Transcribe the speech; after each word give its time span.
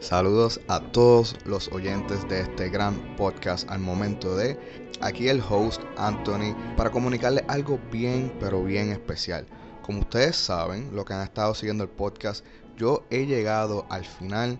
Saludos 0.00 0.62
a 0.68 0.80
todos 0.80 1.36
los 1.44 1.68
oyentes 1.72 2.26
de 2.26 2.40
este 2.40 2.70
gran 2.70 3.16
podcast 3.16 3.70
al 3.70 3.80
momento 3.80 4.34
de 4.34 4.58
aquí 5.02 5.28
el 5.28 5.42
host 5.46 5.82
Anthony 5.98 6.56
para 6.74 6.90
comunicarles 6.90 7.44
algo 7.48 7.78
bien 7.92 8.32
pero 8.40 8.64
bien 8.64 8.92
especial. 8.92 9.46
Como 9.82 10.00
ustedes 10.00 10.36
saben, 10.36 10.96
lo 10.96 11.04
que 11.04 11.12
han 11.12 11.20
estado 11.20 11.54
siguiendo 11.54 11.84
el 11.84 11.90
podcast, 11.90 12.46
yo 12.78 13.04
he 13.10 13.26
llegado 13.26 13.84
al 13.90 14.06
final 14.06 14.58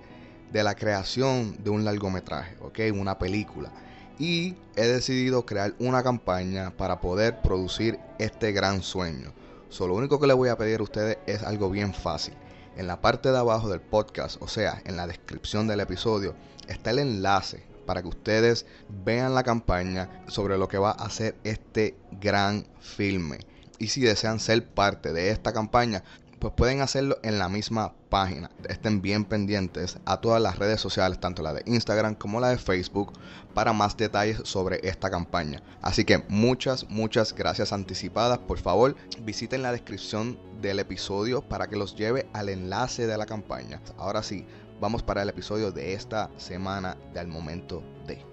de 0.52 0.62
la 0.62 0.74
creación 0.74 1.56
de 1.64 1.70
un 1.70 1.86
largometraje, 1.86 2.58
¿ok? 2.60 2.78
Una 2.92 3.18
película. 3.18 3.72
Y 4.18 4.56
he 4.76 4.86
decidido 4.88 5.46
crear 5.46 5.72
una 5.78 6.02
campaña 6.02 6.76
para 6.76 7.00
poder 7.00 7.40
producir 7.40 7.98
este 8.18 8.52
gran 8.52 8.82
sueño. 8.82 9.32
Solo 9.70 9.94
lo 9.94 10.00
único 10.00 10.20
que 10.20 10.26
les 10.26 10.36
voy 10.36 10.50
a 10.50 10.58
pedir 10.58 10.80
a 10.80 10.82
ustedes 10.82 11.16
es 11.26 11.42
algo 11.42 11.70
bien 11.70 11.94
fácil 11.94 12.34
en 12.80 12.86
la 12.86 13.02
parte 13.02 13.30
de 13.30 13.36
abajo 13.36 13.68
del 13.68 13.82
podcast, 13.82 14.40
o 14.40 14.48
sea, 14.48 14.80
en 14.86 14.96
la 14.96 15.06
descripción 15.06 15.66
del 15.66 15.80
episodio, 15.80 16.34
está 16.66 16.92
el 16.92 17.00
enlace 17.00 17.62
para 17.84 18.00
que 18.00 18.08
ustedes 18.08 18.64
vean 19.04 19.34
la 19.34 19.42
campaña 19.42 20.24
sobre 20.28 20.56
lo 20.56 20.66
que 20.66 20.78
va 20.78 20.92
a 20.92 21.10
ser 21.10 21.36
este 21.44 21.94
gran 22.22 22.66
filme. 22.80 23.40
Y 23.78 23.88
si 23.88 24.00
desean 24.00 24.40
ser 24.40 24.66
parte 24.66 25.12
de 25.12 25.28
esta 25.28 25.52
campaña, 25.52 26.04
pues 26.40 26.54
pueden 26.54 26.80
hacerlo 26.80 27.18
en 27.22 27.38
la 27.38 27.48
misma 27.48 27.92
página. 28.08 28.50
Estén 28.68 29.02
bien 29.02 29.24
pendientes 29.26 29.98
a 30.06 30.20
todas 30.20 30.40
las 30.40 30.58
redes 30.58 30.80
sociales, 30.80 31.20
tanto 31.20 31.42
la 31.42 31.52
de 31.52 31.62
Instagram 31.66 32.14
como 32.14 32.40
la 32.40 32.48
de 32.48 32.58
Facebook, 32.58 33.12
para 33.54 33.72
más 33.72 33.96
detalles 33.96 34.40
sobre 34.44 34.80
esta 34.82 35.10
campaña. 35.10 35.62
Así 35.82 36.04
que 36.04 36.24
muchas, 36.28 36.88
muchas 36.88 37.34
gracias 37.34 37.72
anticipadas. 37.72 38.38
Por 38.38 38.58
favor, 38.58 38.96
visiten 39.22 39.62
la 39.62 39.72
descripción 39.72 40.38
del 40.62 40.78
episodio 40.78 41.42
para 41.42 41.68
que 41.68 41.76
los 41.76 41.94
lleve 41.94 42.26
al 42.32 42.48
enlace 42.48 43.06
de 43.06 43.18
la 43.18 43.26
campaña. 43.26 43.80
Ahora 43.98 44.22
sí, 44.22 44.46
vamos 44.80 45.02
para 45.02 45.22
el 45.22 45.28
episodio 45.28 45.70
de 45.70 45.92
esta 45.92 46.30
semana 46.38 46.96
del 47.12 47.28
momento 47.28 47.82
de. 48.06 48.29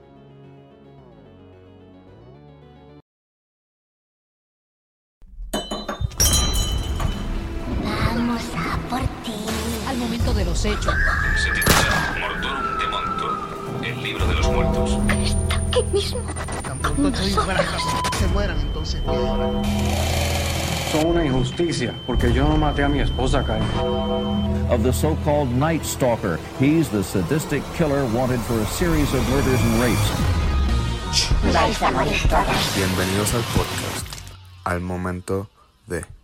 Los 10.58 10.66
hechos. 10.66 10.95
Se 11.36 11.52
titula 11.52 12.16
Mortorum 12.19 12.77
de 12.80 12.88
Monto, 12.88 13.83
el 13.83 14.03
libro 14.03 14.27
de 14.27 14.33
los 14.36 14.47
muertos. 14.47 14.97
Está 15.23 15.55
aquí 15.58 15.83
mismo. 15.94 16.19
Estoy 17.08 17.45
casa, 17.45 18.02
se 18.17 18.27
mueran 18.27 18.59
entonces. 18.59 19.02
Son 20.91 21.05
una 21.05 21.25
injusticia, 21.25 21.94
porque 22.08 22.33
yo 22.33 22.47
no 22.47 22.58
maté 22.58 22.83
a 22.83 22.89
mi 22.89 23.02
esposa, 23.02 23.44
Kyle. 23.44 23.61
of 24.69 24.83
the 24.83 24.91
so-called 24.91 25.49
Night 25.52 25.86
Stalker. 25.86 26.39
He's 26.59 26.89
the 26.89 27.03
sadistic 27.03 27.61
killer 27.75 28.05
wanted 28.05 28.39
for 28.42 28.59
a 28.59 28.66
series 28.66 29.14
of 29.14 29.30
murders 29.30 29.61
and 29.61 29.81
rapes. 29.81 30.11
Vais 31.53 31.81
a 31.81 31.92
morir 31.92 32.21
todas. 32.30 32.75
Bienvenidos 32.75 33.33
al 33.33 33.44
podcast, 33.55 34.08
al 34.64 34.81
momento 34.81 35.49
de. 35.86 36.16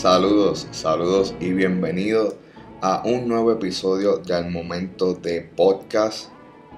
Saludos, 0.00 0.68
saludos 0.70 1.34
y 1.40 1.52
bienvenidos 1.52 2.36
a 2.80 3.02
un 3.04 3.26
nuevo 3.26 3.50
episodio 3.50 4.18
de 4.18 4.32
Al 4.32 4.48
Momento 4.48 5.14
de 5.14 5.40
Podcast. 5.40 6.28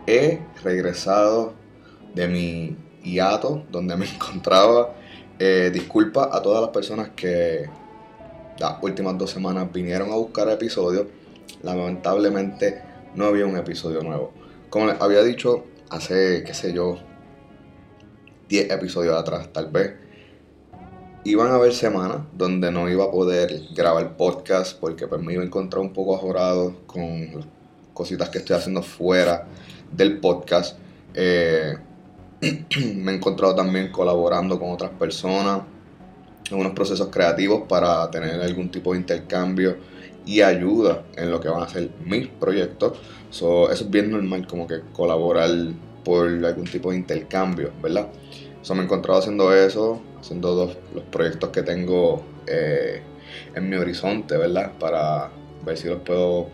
He 0.06 0.38
regresado 0.64 1.52
de 2.14 2.28
mi 2.28 2.78
hiato 3.02 3.62
donde 3.70 3.94
me 3.94 4.06
encontraba. 4.14 4.94
Eh, 5.38 5.70
disculpa 5.70 6.30
a 6.32 6.40
todas 6.40 6.62
las 6.62 6.70
personas 6.70 7.10
que 7.10 7.68
las 8.58 8.82
últimas 8.82 9.18
dos 9.18 9.28
semanas 9.28 9.70
vinieron 9.70 10.10
a 10.12 10.14
buscar 10.14 10.48
episodios. 10.48 11.04
Lamentablemente 11.62 12.80
no 13.14 13.26
había 13.26 13.44
un 13.44 13.58
episodio 13.58 14.02
nuevo. 14.02 14.32
Como 14.70 14.86
les 14.86 14.98
había 14.98 15.22
dicho 15.22 15.66
hace, 15.90 16.42
qué 16.42 16.54
sé 16.54 16.72
yo, 16.72 16.96
10 18.48 18.70
episodios 18.70 19.14
atrás 19.14 19.52
tal 19.52 19.70
vez 19.70 20.09
iban 21.24 21.48
a 21.48 21.54
haber 21.56 21.74
semanas 21.74 22.18
donde 22.36 22.70
no 22.70 22.88
iba 22.88 23.04
a 23.04 23.10
poder 23.10 23.60
grabar 23.74 24.16
podcast 24.16 24.78
porque 24.78 25.06
pues 25.06 25.20
me 25.22 25.34
iba 25.34 25.42
a 25.42 25.46
encontrar 25.46 25.82
un 25.82 25.92
poco 25.92 26.16
ajorado 26.16 26.74
con 26.86 27.44
cositas 27.92 28.30
que 28.30 28.38
estoy 28.38 28.56
haciendo 28.56 28.82
fuera 28.82 29.46
del 29.92 30.18
podcast. 30.18 30.78
Eh, 31.14 31.76
me 32.96 33.12
he 33.12 33.14
encontrado 33.16 33.54
también 33.54 33.92
colaborando 33.92 34.58
con 34.58 34.70
otras 34.70 34.92
personas 34.92 35.62
en 36.50 36.58
unos 36.58 36.72
procesos 36.72 37.08
creativos 37.08 37.62
para 37.68 38.10
tener 38.10 38.40
algún 38.40 38.70
tipo 38.70 38.92
de 38.92 39.00
intercambio 39.00 39.76
y 40.24 40.40
ayuda 40.40 41.04
en 41.16 41.30
lo 41.30 41.40
que 41.40 41.48
van 41.48 41.62
a 41.62 41.68
ser 41.68 41.90
mis 42.04 42.28
proyectos. 42.28 42.98
So, 43.30 43.70
eso 43.70 43.84
es 43.84 43.90
bien 43.90 44.10
normal 44.10 44.46
como 44.46 44.66
que 44.66 44.80
colaborar 44.92 45.50
por 46.04 46.28
algún 46.28 46.64
tipo 46.64 46.90
de 46.90 46.96
intercambio, 46.96 47.70
¿verdad? 47.82 48.08
So, 48.62 48.74
me 48.74 48.82
he 48.82 48.84
encontrado 48.84 49.20
haciendo 49.20 49.54
eso, 49.54 50.00
haciendo 50.20 50.54
dos, 50.54 50.76
los 50.94 51.04
proyectos 51.04 51.50
que 51.50 51.62
tengo 51.62 52.22
eh, 52.46 53.02
en 53.54 53.68
mi 53.68 53.76
horizonte, 53.76 54.36
¿verdad? 54.36 54.72
Para 54.78 55.30
ver 55.64 55.76
si 55.76 55.88
los 55.88 56.00
puedo 56.02 56.48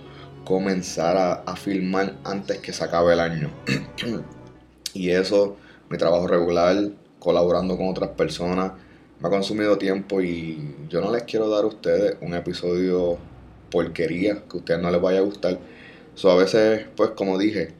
comenzar 0.45 1.43
a, 1.45 1.57
filmar 1.57 2.15
antes 2.25 2.59
que 2.59 2.73
se 2.73 2.85
acabe 2.85 3.15
el 3.15 3.21
año. 3.21 3.51
y 4.95 5.11
eso, 5.11 5.57
mi 5.91 5.99
trabajo 5.99 6.29
regular, 6.29 6.77
colaborando 7.19 7.77
con 7.77 7.89
otras 7.89 8.11
personas, 8.11 8.73
me 9.21 9.29
ha 9.29 9.31
consumido 9.31 9.77
tiempo 9.79 10.21
y 10.21 10.77
yo 10.89 11.01
no 11.01 11.11
les 11.11 11.25
quiero 11.25 11.49
dar 11.49 11.65
a 11.65 11.69
ustedes 11.69 12.17
un 12.21 12.35
episodio 12.35 13.19
porquería 13.71 14.45
que 14.49 14.57
a 14.57 14.57
ustedes 14.59 14.81
no 14.81 14.91
les 14.91 15.01
vaya 15.01 15.19
a 15.19 15.23
gustar. 15.23 15.59
A 16.25 16.35
veces, 16.35 16.87
pues 16.97 17.11
como 17.11 17.37
dije, 17.39 17.75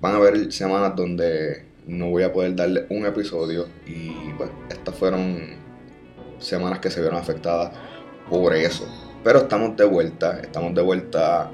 van 0.00 0.14
a 0.14 0.16
haber 0.16 0.52
semanas 0.52 0.94
donde 0.94 1.64
no 1.86 2.10
voy 2.10 2.22
a 2.22 2.32
poder 2.32 2.54
darle 2.54 2.86
un 2.90 3.06
episodio 3.06 3.66
y 3.86 4.10
pues 4.36 4.50
estas 4.70 4.94
fueron 4.94 5.56
semanas 6.38 6.80
que 6.80 6.90
se 6.90 7.00
vieron 7.00 7.18
afectadas 7.18 7.72
por 8.28 8.54
eso. 8.54 8.86
Pero 9.24 9.40
estamos 9.40 9.76
de 9.76 9.84
vuelta, 9.84 10.40
estamos 10.40 10.74
de 10.74 10.82
vuelta 10.82 11.50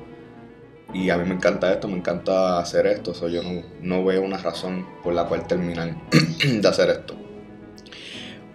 y 0.93 1.11
a 1.11 1.19
mí 1.19 1.29
me 1.29 1.35
encanta 1.35 1.73
esto, 1.73 1.87
me 1.87 1.99
encanta 1.99 2.59
hacer 2.59 2.87
esto, 2.87 3.13
so 3.13 3.29
yo 3.29 3.43
no, 3.43 3.63
no 3.83 4.05
veo 4.05 4.23
una 4.23 4.39
razón 4.39 4.87
por 5.03 5.13
la 5.13 5.27
cual 5.27 5.47
terminar 5.47 5.95
de 6.61 6.67
hacer 6.67 6.91
esto. 6.91 7.15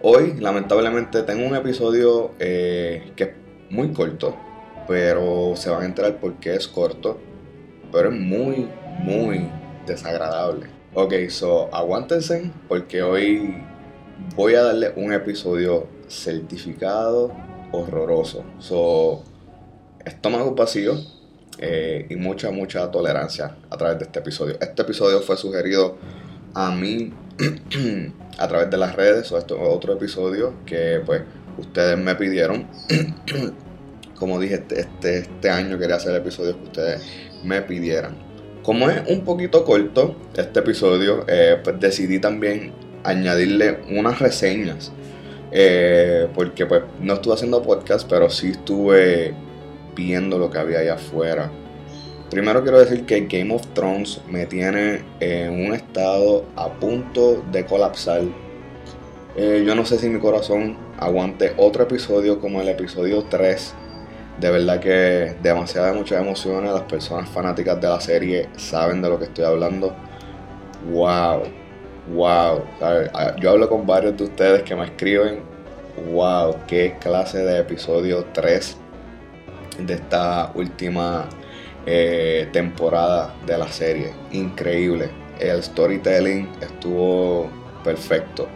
Hoy, 0.00 0.34
lamentablemente, 0.38 1.22
tengo 1.22 1.46
un 1.46 1.54
episodio 1.54 2.32
eh, 2.38 3.12
que 3.16 3.24
es 3.24 3.30
muy 3.70 3.92
corto, 3.92 4.36
pero 4.86 5.54
se 5.56 5.70
van 5.70 5.82
a 5.82 5.86
enterar 5.86 6.18
por 6.18 6.34
qué 6.34 6.56
es 6.56 6.68
corto, 6.68 7.18
pero 7.90 8.10
es 8.10 8.20
muy, 8.20 8.68
muy 8.98 9.48
desagradable. 9.86 10.73
Ok, 10.96 11.12
so 11.28 11.74
aguántense 11.74 12.52
porque 12.68 13.02
hoy 13.02 13.56
voy 14.36 14.54
a 14.54 14.62
darle 14.62 14.92
un 14.94 15.12
episodio 15.12 15.88
certificado 16.06 17.32
horroroso. 17.72 18.44
So, 18.60 19.24
estómago 20.04 20.54
vacío 20.54 20.94
eh, 21.58 22.06
y 22.08 22.14
mucha, 22.14 22.52
mucha 22.52 22.92
tolerancia 22.92 23.56
a 23.70 23.76
través 23.76 23.98
de 23.98 24.04
este 24.04 24.20
episodio. 24.20 24.56
Este 24.60 24.82
episodio 24.82 25.18
fue 25.20 25.36
sugerido 25.36 25.96
a 26.54 26.70
mí 26.70 27.12
a 28.38 28.46
través 28.46 28.70
de 28.70 28.76
las 28.76 28.94
redes, 28.94 29.32
o 29.32 29.38
esto 29.38 29.56
es 29.56 29.68
otro 29.68 29.94
episodio 29.94 30.54
que 30.64 31.02
pues 31.04 31.22
ustedes 31.58 31.98
me 31.98 32.14
pidieron. 32.14 32.68
Como 34.14 34.38
dije, 34.38 34.54
este, 34.54 34.78
este, 34.78 35.18
este 35.18 35.50
año 35.50 35.76
quería 35.76 35.96
hacer 35.96 36.14
episodios 36.14 36.54
que 36.54 36.62
ustedes 36.62 37.02
me 37.42 37.62
pidieran. 37.62 38.33
Como 38.64 38.88
es 38.88 39.06
un 39.10 39.20
poquito 39.26 39.62
corto 39.62 40.16
este 40.34 40.60
episodio, 40.60 41.26
eh, 41.28 41.60
pues 41.62 41.78
decidí 41.78 42.18
también 42.18 42.72
añadirle 43.02 43.80
unas 43.90 44.20
reseñas. 44.20 44.90
Eh, 45.52 46.28
porque 46.34 46.64
pues 46.64 46.82
no 46.98 47.12
estuve 47.12 47.34
haciendo 47.34 47.62
podcast, 47.62 48.08
pero 48.08 48.30
sí 48.30 48.52
estuve 48.52 49.34
viendo 49.94 50.38
lo 50.38 50.48
que 50.48 50.58
había 50.58 50.78
allá 50.78 50.94
afuera. 50.94 51.50
Primero 52.30 52.62
quiero 52.62 52.80
decir 52.80 53.04
que 53.04 53.26
Game 53.26 53.54
of 53.54 53.66
Thrones 53.74 54.22
me 54.30 54.46
tiene 54.46 55.04
en 55.20 55.66
un 55.66 55.74
estado 55.74 56.46
a 56.56 56.72
punto 56.72 57.44
de 57.52 57.66
colapsar. 57.66 58.22
Eh, 59.36 59.62
yo 59.66 59.74
no 59.74 59.84
sé 59.84 59.98
si 59.98 60.08
mi 60.08 60.20
corazón 60.20 60.78
aguante 60.98 61.52
otro 61.58 61.82
episodio 61.82 62.40
como 62.40 62.62
el 62.62 62.68
episodio 62.70 63.24
3 63.24 63.74
de 64.40 64.50
verdad 64.50 64.80
que 64.80 65.36
demasiadas 65.42 65.94
muchas 65.94 66.20
emociones. 66.20 66.72
Las 66.72 66.82
personas 66.82 67.28
fanáticas 67.28 67.80
de 67.80 67.88
la 67.88 68.00
serie 68.00 68.48
saben 68.56 69.00
de 69.02 69.08
lo 69.08 69.18
que 69.18 69.26
estoy 69.26 69.44
hablando. 69.44 69.94
Wow, 70.90 71.42
wow. 72.12 72.64
¿sabes? 72.78 73.10
Yo 73.40 73.50
hablo 73.50 73.68
con 73.68 73.86
varios 73.86 74.16
de 74.16 74.24
ustedes 74.24 74.62
que 74.62 74.74
me 74.74 74.84
escriben. 74.84 75.42
Wow, 76.10 76.56
qué 76.66 76.96
clase 77.00 77.38
de 77.38 77.60
episodio 77.60 78.24
3 78.32 78.76
de 79.78 79.94
esta 79.94 80.50
última 80.54 81.28
eh, 81.86 82.48
temporada 82.52 83.34
de 83.46 83.58
la 83.58 83.68
serie. 83.68 84.12
Increíble. 84.32 85.10
el 85.38 85.62
storytelling 85.62 86.48
estuvo 86.60 87.48
perfecto. 87.82 88.48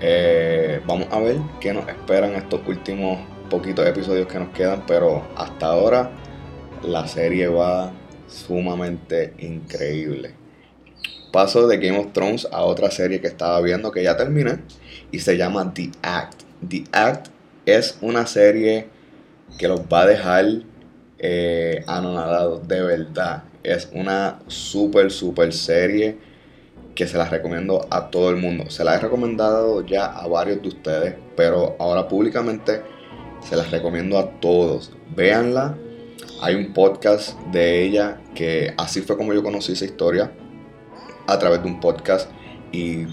Eh, 0.00 0.80
vamos 0.86 1.06
a 1.12 1.20
ver 1.20 1.36
qué 1.60 1.72
nos 1.72 1.86
esperan 1.88 2.34
estos 2.34 2.60
últimos 2.66 3.18
poquitos 3.52 3.86
episodios 3.86 4.26
que 4.28 4.38
nos 4.38 4.48
quedan, 4.48 4.82
pero 4.86 5.22
hasta 5.36 5.66
ahora 5.66 6.10
la 6.82 7.06
serie 7.06 7.48
va 7.48 7.92
sumamente 8.26 9.34
increíble. 9.40 10.34
Paso 11.30 11.68
de 11.68 11.76
Game 11.76 11.98
of 11.98 12.14
Thrones 12.14 12.48
a 12.50 12.62
otra 12.62 12.90
serie 12.90 13.20
que 13.20 13.26
estaba 13.26 13.60
viendo 13.60 13.92
que 13.92 14.02
ya 14.02 14.16
terminé 14.16 14.60
y 15.10 15.18
se 15.18 15.36
llama 15.36 15.70
The 15.74 15.90
Act. 16.00 16.44
The 16.66 16.84
Act 16.92 17.28
es 17.66 17.98
una 18.00 18.26
serie 18.26 18.88
que 19.58 19.68
los 19.68 19.80
va 19.80 20.00
a 20.00 20.06
dejar 20.06 20.46
eh, 21.18 21.84
anonadados, 21.86 22.66
de 22.66 22.80
verdad. 22.80 23.44
Es 23.62 23.90
una 23.92 24.40
super, 24.46 25.10
super 25.10 25.52
serie 25.52 26.16
que 26.94 27.06
se 27.06 27.18
las 27.18 27.28
recomiendo 27.28 27.86
a 27.90 28.08
todo 28.08 28.30
el 28.30 28.36
mundo. 28.36 28.70
Se 28.70 28.82
la 28.82 28.94
he 28.94 28.98
recomendado 28.98 29.84
ya 29.84 30.06
a 30.06 30.26
varios 30.26 30.62
de 30.62 30.68
ustedes, 30.68 31.14
pero 31.36 31.76
ahora 31.78 32.08
públicamente 32.08 32.91
se 33.48 33.56
las 33.56 33.70
recomiendo 33.70 34.18
a 34.18 34.30
todos. 34.40 34.92
Véanla. 35.14 35.76
Hay 36.40 36.54
un 36.54 36.72
podcast 36.72 37.38
de 37.52 37.82
ella 37.84 38.20
que 38.34 38.74
así 38.76 39.00
fue 39.00 39.16
como 39.16 39.32
yo 39.32 39.42
conocí 39.42 39.72
esa 39.72 39.84
historia 39.84 40.32
a 41.26 41.38
través 41.38 41.62
de 41.62 41.68
un 41.68 41.80
podcast 41.80 42.30
y 42.72 43.06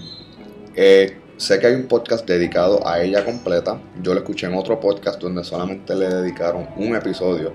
eh, 0.74 1.16
sé 1.36 1.58
que 1.58 1.68
hay 1.68 1.74
un 1.74 1.86
podcast 1.86 2.26
dedicado 2.26 2.86
a 2.86 3.00
ella 3.00 3.24
completa. 3.24 3.80
Yo 4.02 4.14
lo 4.14 4.20
escuché 4.20 4.46
en 4.46 4.54
otro 4.54 4.80
podcast 4.80 5.20
donde 5.20 5.44
solamente 5.44 5.94
le 5.94 6.08
dedicaron 6.08 6.68
un 6.76 6.96
episodio, 6.96 7.52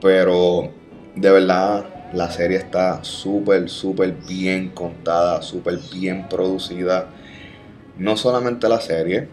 pero 0.00 0.72
de 1.14 1.30
verdad 1.30 1.86
la 2.12 2.30
serie 2.30 2.56
está 2.56 3.04
súper, 3.04 3.68
súper 3.68 4.12
bien 4.12 4.70
contada, 4.70 5.42
súper 5.42 5.78
bien 5.92 6.28
producida. 6.28 7.08
No 7.96 8.16
solamente 8.16 8.68
la 8.68 8.80
serie, 8.80 9.28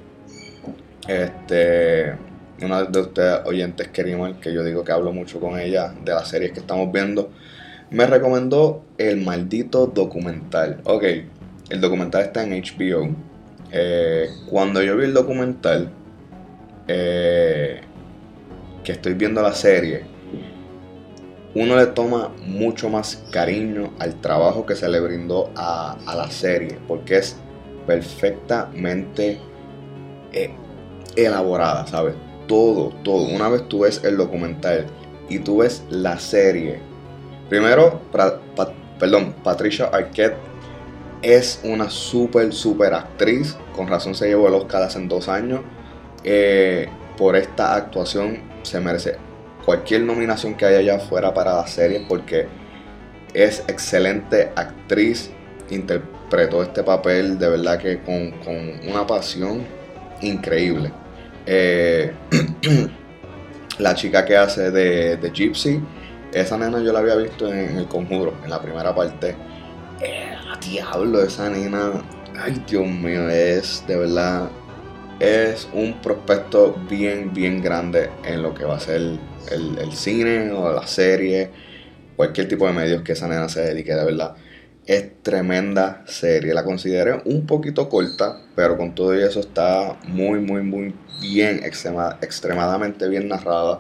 este, 1.08 2.16
una 2.62 2.84
de 2.84 3.00
ustedes 3.00 3.42
oyentes 3.46 3.90
queríamos 3.90 4.38
que 4.38 4.54
yo 4.54 4.64
digo 4.64 4.84
que 4.84 4.92
hablo 4.92 5.12
mucho 5.12 5.40
con 5.40 5.60
ella 5.60 5.94
de 6.04 6.14
las 6.14 6.28
series 6.28 6.52
que 6.52 6.60
estamos 6.60 6.92
viendo, 6.92 7.32
me 7.92 8.06
recomendó 8.08 8.84
el 8.98 9.22
maldito 9.22 9.88
documental. 9.88 10.82
Ok, 10.86 11.04
el 11.70 11.82
documental 11.82 12.24
está 12.24 12.44
en 12.44 12.52
HBO. 12.52 13.16
Eh, 13.72 14.30
cuando 14.50 14.82
yo 14.82 14.96
vi 14.98 15.06
el 15.06 15.14
documental, 15.14 15.92
eh, 16.88 17.82
que 18.84 18.92
estoy 18.92 19.14
viendo 19.14 19.42
la 19.42 19.54
serie, 19.54 20.04
uno 21.56 21.76
le 21.76 21.88
toma 21.88 22.32
mucho 22.46 22.90
más 22.90 23.24
cariño 23.32 23.94
al 24.00 24.20
trabajo 24.22 24.66
que 24.66 24.76
se 24.76 24.90
le 24.90 25.00
brindó 25.00 25.52
a, 25.56 25.98
a 26.06 26.16
la 26.16 26.30
serie, 26.30 26.78
porque 26.88 27.18
es 27.18 27.38
perfectamente 27.88 29.40
eh, 30.34 30.54
elaborada, 31.16 31.88
¿sabes? 31.88 32.16
Todo, 32.48 32.90
todo. 33.04 33.24
Una 33.24 33.50
vez 33.50 33.68
tú 33.68 33.80
ves 33.80 34.02
el 34.04 34.18
documental 34.18 34.86
y 35.30 35.40
tú 35.40 35.58
ves 35.58 35.84
la 35.90 36.20
serie, 36.20 36.80
primero, 37.50 38.02
perdón, 39.00 39.36
Patricia 39.44 39.86
Arquette 39.86 40.38
es 41.22 41.60
una 41.64 41.90
súper, 41.90 42.54
súper 42.54 42.94
actriz. 42.94 43.58
Con 43.76 43.88
razón 43.88 44.16
se 44.16 44.28
llevó 44.28 44.48
el 44.48 44.54
Oscar 44.54 44.84
hace 44.84 45.00
dos 45.08 45.28
años. 45.28 45.62
Eh, 46.24 46.88
por 47.18 47.36
esta 47.36 47.76
actuación 47.76 48.40
se 48.64 48.80
merece 48.80 49.18
cualquier 49.66 50.02
nominación 50.02 50.56
que 50.56 50.66
haya 50.66 50.80
allá 50.80 51.00
fuera 51.00 51.34
para 51.34 51.56
la 51.56 51.68
serie 51.68 52.06
porque 52.08 52.48
es 53.34 53.64
excelente 53.68 54.52
actriz. 54.56 55.32
Interpretó 55.70 56.62
este 56.62 56.84
papel 56.84 57.40
de 57.40 57.50
verdad 57.50 57.80
que 57.80 58.00
con, 58.02 58.32
con 58.44 58.88
una 58.88 59.08
pasión 59.08 59.64
increíble. 60.22 60.92
Eh, 61.46 62.12
la 63.80 63.94
chica 63.96 64.26
que 64.26 64.38
hace 64.38 64.72
de, 64.72 65.18
de 65.18 65.32
Gypsy, 65.32 65.82
esa 66.34 66.58
nena 66.58 66.82
yo 66.82 66.92
la 66.92 67.00
había 67.00 67.16
visto 67.16 67.52
en, 67.52 67.78
El 67.78 67.88
Conjuro, 67.88 68.34
en 68.44 68.50
la 68.50 68.62
primera 68.62 68.94
parte. 68.94 69.36
Eh, 70.02 70.36
diablo, 70.70 71.22
esa 71.22 71.50
nena, 71.50 72.04
ay 72.38 72.62
Dios 72.68 72.88
mío, 72.88 73.30
es 73.30 73.84
de 73.88 73.98
verdad, 73.98 74.50
es 75.20 75.68
un 75.74 76.02
prospecto 76.02 76.76
bien, 76.90 77.34
bien 77.34 77.62
grande 77.62 78.10
en 78.24 78.42
lo 78.42 78.54
que 78.54 78.66
va 78.66 78.76
a 78.76 78.80
ser 78.80 78.96
el, 78.98 79.20
el 79.52 79.92
cine 79.94 80.52
o 80.52 80.72
la 80.74 80.88
serie, 80.88 81.52
cualquier 82.16 82.48
tipo 82.48 82.66
de 82.68 82.74
medios 82.74 83.02
que 83.04 83.14
esa 83.14 83.28
nena 83.28 83.48
se 83.50 83.62
dedique, 83.62 83.94
de 83.94 84.06
verdad. 84.06 84.36
Es 84.86 85.24
tremenda 85.24 86.04
serie, 86.06 86.54
la 86.54 86.64
consideré 86.64 87.22
un 87.26 87.46
poquito 87.46 87.90
corta, 87.90 88.45
pero 88.56 88.78
con 88.78 88.96
todo 88.96 89.14
eso 89.14 89.40
está 89.40 89.98
muy, 90.08 90.40
muy, 90.40 90.62
muy 90.62 90.96
bien, 91.22 91.62
extrema- 91.64 92.18
extremadamente 92.22 93.08
bien 93.08 93.28
narrada 93.28 93.80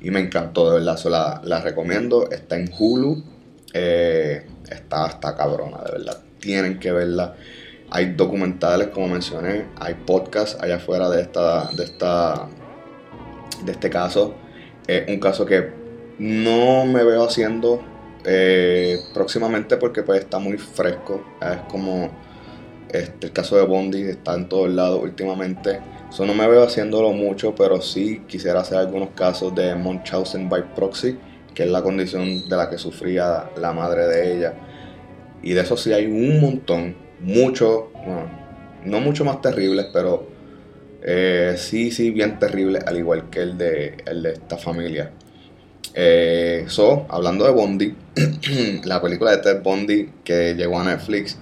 y 0.00 0.10
me 0.10 0.20
encantó, 0.20 0.70
de 0.70 0.78
verdad, 0.78 0.98
la, 1.04 1.40
la 1.44 1.60
recomiendo, 1.60 2.30
está 2.30 2.56
en 2.56 2.70
Hulu, 2.76 3.22
eh, 3.74 4.46
está, 4.70 5.06
está 5.08 5.36
cabrona, 5.36 5.78
de 5.84 5.92
verdad, 5.92 6.18
tienen 6.40 6.78
que 6.78 6.92
verla. 6.92 7.34
Hay 7.90 8.12
documentales, 8.14 8.88
como 8.88 9.08
mencioné, 9.08 9.66
hay 9.80 9.94
podcasts 9.94 10.58
allá 10.60 10.76
afuera 10.76 11.08
de 11.08 11.22
esta, 11.22 11.70
de 11.72 11.84
esta, 11.84 12.46
de 13.64 13.72
este 13.72 13.90
caso. 13.90 14.34
Un 15.08 15.20
caso 15.20 15.44
que 15.44 15.68
no 16.18 16.86
me 16.86 17.04
veo 17.04 17.24
haciendo 17.24 17.82
eh, 18.24 18.98
próximamente 19.14 19.76
porque 19.76 20.02
pues 20.02 20.20
está 20.20 20.38
muy 20.38 20.58
fresco. 20.58 21.22
Es 21.40 21.58
como 21.70 22.10
este, 22.92 23.26
el 23.26 23.32
caso 23.32 23.56
de 23.56 23.62
Bondi, 23.64 24.02
está 24.02 24.34
en 24.34 24.48
todos 24.48 24.70
lados 24.70 25.00
últimamente. 25.02 25.80
So, 26.10 26.24
no 26.24 26.34
me 26.34 26.46
veo 26.48 26.64
haciéndolo 26.64 27.12
mucho, 27.12 27.54
pero 27.54 27.80
sí 27.82 28.22
quisiera 28.26 28.60
hacer 28.60 28.78
algunos 28.78 29.10
casos 29.10 29.54
de 29.54 29.74
Munchausen 29.74 30.48
by 30.48 30.74
proxy, 30.74 31.18
que 31.54 31.64
es 31.64 31.70
la 31.70 31.82
condición 31.82 32.48
de 32.48 32.56
la 32.56 32.70
que 32.70 32.78
sufría 32.78 33.50
la 33.56 33.72
madre 33.72 34.06
de 34.06 34.36
ella. 34.36 34.54
Y 35.42 35.52
de 35.52 35.60
eso 35.60 35.76
sí 35.76 35.92
hay 35.92 36.06
un 36.06 36.40
montón, 36.40 36.96
mucho, 37.20 37.90
bueno, 37.94 38.30
no 38.84 39.00
mucho 39.00 39.24
más 39.24 39.40
terribles, 39.40 39.86
pero 39.92 40.26
eh, 41.02 41.54
sí, 41.56 41.90
sí, 41.90 42.10
bien 42.10 42.38
terribles, 42.38 42.84
al 42.86 42.98
igual 42.98 43.30
que 43.30 43.40
el 43.40 43.58
de, 43.58 43.96
el 44.06 44.22
de 44.22 44.32
esta 44.32 44.56
familia. 44.56 45.12
Eh, 45.94 46.64
so, 46.68 47.06
hablando 47.08 47.44
de 47.44 47.50
Bondi, 47.52 47.94
la 48.84 49.00
película 49.00 49.32
de 49.32 49.38
Ted 49.38 49.62
Bondi 49.62 50.10
que 50.24 50.54
llegó 50.54 50.80
a 50.80 50.84
Netflix, 50.84 51.38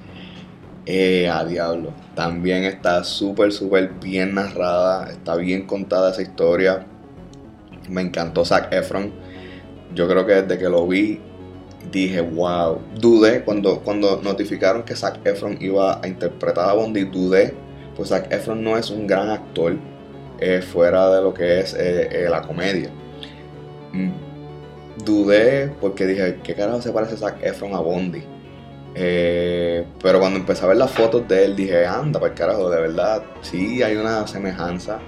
eh, 0.86 1.28
a 1.28 1.44
diablo, 1.44 1.92
también 2.14 2.64
está 2.64 3.02
súper, 3.02 3.52
súper 3.52 3.90
bien 4.00 4.34
narrada, 4.34 5.10
está 5.10 5.34
bien 5.36 5.66
contada 5.66 6.12
esa 6.12 6.22
historia. 6.22 6.86
Me 7.88 8.02
encantó 8.02 8.44
Zac 8.44 8.72
Efron. 8.72 9.12
Yo 9.94 10.08
creo 10.08 10.24
que 10.26 10.42
desde 10.42 10.58
que 10.58 10.68
lo 10.68 10.86
vi 10.86 11.20
dije, 11.90 12.20
wow. 12.20 12.80
Dudé 12.98 13.42
cuando, 13.42 13.80
cuando 13.80 14.20
notificaron 14.22 14.84
que 14.84 14.94
Zac 14.96 15.26
Efron 15.26 15.58
iba 15.60 16.00
a 16.02 16.06
interpretar 16.06 16.68
a 16.68 16.72
Bondi, 16.74 17.04
dudé. 17.04 17.54
Pues 17.96 18.10
Zac 18.10 18.32
Efron 18.32 18.62
no 18.62 18.76
es 18.76 18.90
un 18.90 19.06
gran 19.06 19.30
actor 19.30 19.76
eh, 20.38 20.62
fuera 20.62 21.10
de 21.14 21.22
lo 21.22 21.34
que 21.34 21.60
es 21.60 21.74
eh, 21.78 22.26
la 22.30 22.42
comedia. 22.42 22.90
Mm, 23.92 24.10
Dudé 25.04 25.72
porque 25.80 26.06
dije, 26.06 26.38
¿qué 26.42 26.54
carajo 26.54 26.80
se 26.80 26.92
parece 26.92 27.16
Zac 27.16 27.42
Efron 27.42 27.74
a 27.74 27.80
Bondi? 27.80 28.22
Eh, 28.98 29.84
pero 30.02 30.18
cuando 30.20 30.38
empecé 30.38 30.64
a 30.64 30.68
ver 30.68 30.78
las 30.78 30.90
fotos 30.90 31.28
de 31.28 31.44
él, 31.44 31.54
dije, 31.54 31.86
anda, 31.86 32.18
para 32.18 32.32
el 32.32 32.38
carajo, 32.38 32.70
de 32.70 32.80
verdad, 32.80 33.22
sí 33.42 33.82
hay 33.82 33.94
una 33.96 34.26
semejanza. 34.26 35.00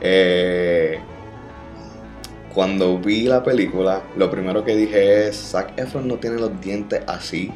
Eh, 0.00 0.98
cuando 2.54 2.98
vi 2.98 3.24
la 3.24 3.44
película, 3.44 4.02
lo 4.16 4.30
primero 4.30 4.64
que 4.64 4.74
dije 4.74 5.28
es, 5.28 5.36
Zac 5.36 5.78
Efron 5.78 6.08
no 6.08 6.16
tiene 6.16 6.38
los 6.38 6.58
dientes 6.60 7.02
así. 7.06 7.52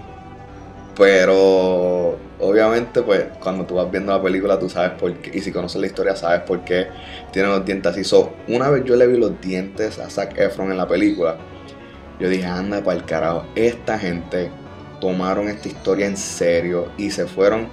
Pero 0.94 2.18
obviamente, 2.38 3.00
pues 3.00 3.24
cuando 3.40 3.64
tú 3.64 3.76
vas 3.76 3.90
viendo 3.90 4.12
la 4.12 4.22
película, 4.22 4.58
tú 4.58 4.68
sabes 4.68 4.90
por 5.00 5.14
qué. 5.14 5.38
Y 5.38 5.40
si 5.40 5.52
conoces 5.52 5.80
la 5.80 5.86
historia, 5.86 6.14
sabes 6.14 6.42
por 6.42 6.64
qué 6.64 6.88
tiene 7.32 7.48
los 7.48 7.64
dientes 7.64 7.92
así. 7.92 8.04
So, 8.04 8.34
una 8.46 8.68
vez 8.68 8.84
yo 8.84 8.94
le 8.94 9.06
vi 9.06 9.16
los 9.16 9.40
dientes 9.40 9.98
a 9.98 10.10
Zac 10.10 10.38
Efron 10.38 10.70
en 10.70 10.76
la 10.76 10.86
película, 10.86 11.38
yo 12.20 12.28
dije, 12.28 12.44
anda 12.44 12.84
para 12.84 12.98
el 12.98 13.06
carajo. 13.06 13.46
Esta 13.54 13.98
gente 13.98 14.50
tomaron 15.02 15.48
esta 15.48 15.66
historia 15.66 16.06
en 16.06 16.16
serio 16.16 16.92
y 16.96 17.10
se 17.10 17.26
fueron 17.26 17.66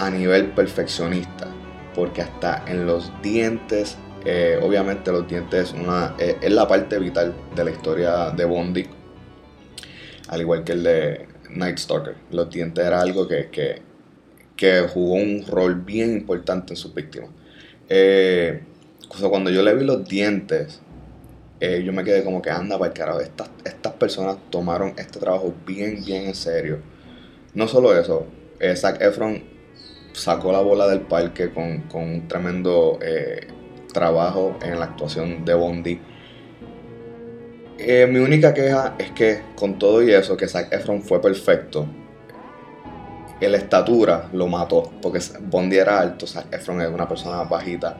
a 0.00 0.10
nivel 0.10 0.46
perfeccionista. 0.46 1.46
Porque 1.94 2.22
hasta 2.22 2.64
en 2.66 2.84
los 2.84 3.12
dientes, 3.22 3.96
eh, 4.24 4.58
obviamente 4.60 5.12
los 5.12 5.28
dientes 5.28 5.68
es, 5.68 5.72
una, 5.72 6.16
eh, 6.18 6.36
es 6.42 6.52
la 6.52 6.66
parte 6.66 6.98
vital 6.98 7.32
de 7.54 7.64
la 7.64 7.70
historia 7.70 8.30
de 8.30 8.44
Bondi. 8.44 8.86
Al 10.26 10.40
igual 10.40 10.64
que 10.64 10.72
el 10.72 10.82
de 10.82 11.28
Night 11.50 11.78
Stalker. 11.78 12.16
Los 12.32 12.50
dientes 12.50 12.84
era 12.84 13.00
algo 13.00 13.28
que, 13.28 13.48
que, 13.50 13.80
que 14.56 14.80
jugó 14.92 15.14
un 15.14 15.46
rol 15.46 15.76
bien 15.76 16.12
importante 16.12 16.72
en 16.72 16.76
sus 16.76 16.92
víctimas. 16.92 17.30
Eh, 17.88 18.62
cuando 19.30 19.48
yo 19.50 19.62
le 19.62 19.76
vi 19.76 19.84
los 19.84 20.08
dientes, 20.08 20.80
eh, 21.64 21.80
yo 21.84 21.92
me 21.92 22.02
quedé 22.02 22.24
como 22.24 22.42
que 22.42 22.50
anda 22.50 22.76
para 22.76 22.90
el 22.90 22.98
carajo. 22.98 23.20
Estas, 23.20 23.48
estas 23.64 23.92
personas 23.92 24.36
tomaron 24.50 24.94
este 24.96 25.20
trabajo 25.20 25.54
bien, 25.64 26.04
bien 26.04 26.26
en 26.26 26.34
serio. 26.34 26.80
No 27.54 27.68
solo 27.68 27.96
eso, 27.96 28.26
eh, 28.58 28.74
Zac 28.74 29.00
Efron 29.00 29.44
sacó 30.12 30.50
la 30.50 30.60
bola 30.60 30.88
del 30.88 31.02
parque 31.02 31.52
con, 31.52 31.82
con 31.82 32.02
un 32.02 32.26
tremendo 32.26 32.98
eh, 33.00 33.46
trabajo 33.92 34.58
en 34.60 34.80
la 34.80 34.86
actuación 34.86 35.44
de 35.44 35.54
Bondi. 35.54 36.00
Eh, 37.78 38.08
mi 38.10 38.18
única 38.18 38.52
queja 38.52 38.96
es 38.98 39.12
que 39.12 39.42
con 39.54 39.78
todo 39.78 40.02
y 40.02 40.12
eso, 40.12 40.36
que 40.36 40.48
Zac 40.48 40.72
Efron 40.72 41.00
fue 41.00 41.20
perfecto, 41.20 41.86
la 43.40 43.56
estatura 43.56 44.28
lo 44.32 44.48
mató, 44.48 44.92
porque 45.00 45.20
Bondi 45.42 45.76
era 45.76 46.00
alto, 46.00 46.26
Zac 46.26 46.52
Efron 46.52 46.80
era 46.80 46.90
una 46.90 47.08
persona 47.08 47.44
bajita. 47.44 47.96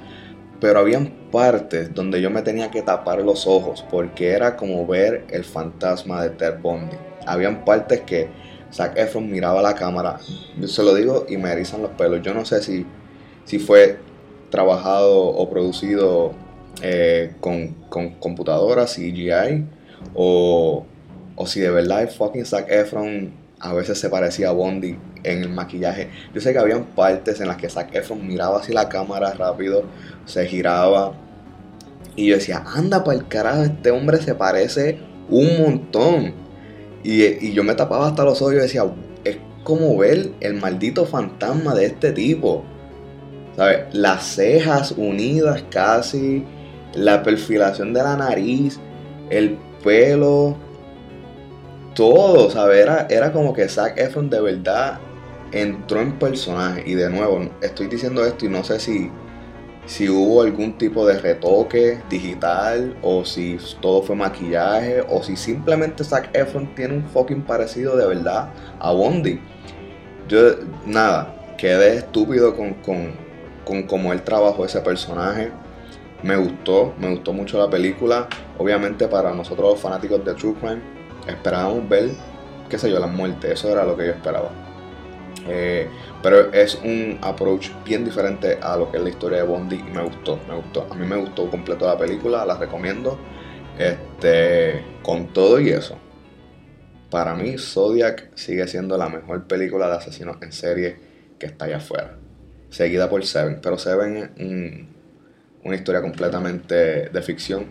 Pero 0.60 0.80
habían 0.80 1.21
partes 1.32 1.92
donde 1.92 2.22
yo 2.22 2.30
me 2.30 2.42
tenía 2.42 2.70
que 2.70 2.82
tapar 2.82 3.20
los 3.22 3.48
ojos, 3.48 3.84
porque 3.90 4.30
era 4.30 4.54
como 4.54 4.86
ver 4.86 5.24
el 5.30 5.42
fantasma 5.42 6.22
de 6.22 6.30
Ted 6.30 6.60
Bondi. 6.60 6.96
Habían 7.26 7.64
partes 7.64 8.02
que 8.02 8.28
Zac 8.72 8.96
Efron 8.96 9.28
miraba 9.28 9.60
la 9.60 9.74
cámara, 9.74 10.18
yo 10.56 10.68
se 10.68 10.82
lo 10.84 10.94
digo 10.94 11.26
y 11.28 11.36
me 11.36 11.50
erizan 11.50 11.82
los 11.82 11.90
pelos. 11.92 12.22
Yo 12.22 12.32
no 12.32 12.44
sé 12.44 12.62
si, 12.62 12.86
si 13.44 13.58
fue 13.58 13.98
trabajado 14.50 15.24
o 15.24 15.50
producido 15.50 16.32
eh, 16.82 17.34
con, 17.40 17.74
con 17.88 18.10
computadora, 18.10 18.86
CGI, 18.86 19.66
o, 20.14 20.86
o 21.36 21.46
si 21.46 21.60
de 21.60 21.70
verdad 21.70 22.02
el 22.02 22.08
fucking 22.08 22.46
Zac 22.46 22.70
Efron 22.70 23.42
a 23.62 23.72
veces 23.72 23.98
se 23.98 24.10
parecía 24.10 24.48
a 24.48 24.52
Bondi 24.52 24.98
en 25.22 25.42
el 25.42 25.48
maquillaje. 25.48 26.10
Yo 26.34 26.40
sé 26.40 26.52
que 26.52 26.58
habían 26.58 26.84
partes 26.84 27.40
en 27.40 27.46
las 27.46 27.56
que 27.56 27.70
Zac 27.70 27.94
Efron 27.94 28.26
miraba 28.26 28.58
así 28.58 28.72
la 28.72 28.88
cámara 28.88 29.32
rápido, 29.34 29.84
se 30.26 30.46
giraba. 30.46 31.14
Y 32.16 32.26
yo 32.26 32.36
decía, 32.36 32.62
anda 32.66 33.04
para 33.04 33.18
el 33.18 33.26
carajo, 33.28 33.62
este 33.62 33.90
hombre 33.90 34.18
se 34.18 34.34
parece 34.34 34.98
un 35.28 35.62
montón. 35.62 36.34
Y, 37.02 37.22
y 37.22 37.52
yo 37.52 37.64
me 37.64 37.74
tapaba 37.74 38.08
hasta 38.08 38.24
los 38.24 38.40
ojos 38.42 38.54
y 38.54 38.56
decía, 38.56 38.84
es 39.24 39.38
como 39.64 39.96
ver 39.96 40.30
el 40.40 40.54
maldito 40.54 41.06
fantasma 41.06 41.74
de 41.74 41.86
este 41.86 42.12
tipo. 42.12 42.64
¿Sabes? 43.56 43.86
Las 43.92 44.24
cejas 44.24 44.92
unidas 44.96 45.64
casi, 45.70 46.44
la 46.94 47.22
perfilación 47.22 47.92
de 47.92 48.02
la 48.02 48.16
nariz, 48.16 48.78
el 49.30 49.58
pelo, 49.82 50.56
todo, 51.94 52.50
¿sabes? 52.50 52.78
Era, 52.78 53.06
era 53.10 53.32
como 53.32 53.52
que 53.52 53.68
Zac 53.68 53.98
Efron 53.98 54.30
de 54.30 54.40
verdad 54.40 54.98
entró 55.52 56.00
en 56.00 56.18
personaje. 56.18 56.82
Y 56.86 56.94
de 56.94 57.10
nuevo, 57.10 57.50
estoy 57.60 57.86
diciendo 57.88 58.24
esto 58.24 58.46
y 58.46 58.48
no 58.48 58.64
sé 58.64 58.80
si, 58.80 59.10
si 59.86 60.08
hubo 60.08 60.42
algún 60.42 60.78
tipo 60.78 61.06
de 61.06 61.18
retoque 61.18 62.00
digital 62.08 62.96
o 63.02 63.24
si 63.24 63.58
todo 63.80 64.02
fue 64.02 64.14
maquillaje 64.14 65.04
o 65.08 65.22
si 65.22 65.36
simplemente 65.36 66.04
Zac 66.04 66.30
Efron 66.34 66.74
tiene 66.74 66.94
un 66.94 67.04
fucking 67.04 67.42
parecido 67.42 67.96
de 67.96 68.06
verdad 68.06 68.50
a 68.78 68.92
Bondi. 68.92 69.40
Yo, 70.28 70.38
nada, 70.86 71.54
quedé 71.58 71.96
estúpido 71.96 72.56
con, 72.56 72.74
con, 72.74 73.12
con 73.64 73.82
cómo 73.84 74.12
él 74.12 74.22
trabajó 74.22 74.64
ese 74.64 74.80
personaje. 74.80 75.50
Me 76.22 76.36
gustó, 76.36 76.94
me 76.98 77.10
gustó 77.10 77.32
mucho 77.32 77.58
la 77.58 77.68
película. 77.68 78.28
Obviamente 78.58 79.08
para 79.08 79.34
nosotros 79.34 79.72
los 79.72 79.80
fanáticos 79.80 80.24
de 80.24 80.34
True 80.34 80.54
Crime 80.60 80.80
esperábamos 81.26 81.88
ver, 81.88 82.10
qué 82.68 82.78
sé 82.78 82.88
yo, 82.88 83.00
la 83.00 83.08
muerte. 83.08 83.52
Eso 83.52 83.68
era 83.68 83.84
lo 83.84 83.96
que 83.96 84.06
yo 84.06 84.12
esperaba. 84.12 84.61
Eh, 85.48 85.88
pero 86.22 86.52
es 86.52 86.76
un 86.84 87.18
approach 87.20 87.70
bien 87.84 88.04
diferente 88.04 88.58
a 88.62 88.76
lo 88.76 88.90
que 88.90 88.98
es 88.98 89.02
la 89.02 89.08
historia 89.10 89.38
de 89.38 89.44
Bondi 89.44 89.76
y 89.76 89.90
me 89.90 90.02
gustó, 90.02 90.38
me 90.48 90.54
gustó. 90.54 90.86
A 90.90 90.94
mí 90.94 91.06
me 91.06 91.16
gustó 91.16 91.50
completo 91.50 91.86
la 91.86 91.98
película, 91.98 92.44
la 92.46 92.56
recomiendo. 92.56 93.18
Este, 93.78 94.84
con 95.02 95.32
todo 95.32 95.58
y 95.60 95.70
eso, 95.70 95.98
para 97.10 97.34
mí 97.34 97.56
Zodiac 97.58 98.30
sigue 98.36 98.66
siendo 98.66 98.96
la 98.96 99.08
mejor 99.08 99.44
película 99.46 99.88
de 99.88 99.96
asesinos 99.96 100.36
en 100.42 100.52
serie 100.52 100.96
que 101.38 101.46
está 101.46 101.66
allá 101.66 101.76
afuera. 101.78 102.16
Seguida 102.70 103.10
por 103.10 103.24
Seven, 103.24 103.60
pero 103.62 103.78
Seven 103.78 104.16
es 104.16 104.30
un- 104.40 104.88
una 105.64 105.76
historia 105.76 106.00
completamente 106.00 107.08
de 107.10 107.22
ficción. 107.22 107.66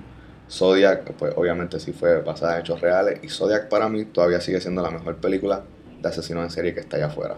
Zodiac, 0.50 1.14
pues 1.14 1.34
obviamente 1.36 1.80
sí 1.80 1.94
fue 1.94 2.22
basada 2.22 2.56
en 2.56 2.62
hechos 2.62 2.82
reales. 2.82 3.20
Y 3.24 3.30
Zodiac 3.30 3.70
para 3.70 3.90
mí 3.90 4.06
todavía 4.06 4.42
sigue 4.42 4.62
siendo 4.62 4.82
la 4.82 4.92
mejor 4.92 5.18
película 5.18 5.64
de 6.02 6.10
asesinos 6.10 6.44
en 6.44 6.50
serie 6.52 6.74
que 6.74 6.82
está 6.82 6.98
allá 6.98 7.08
afuera. 7.08 7.38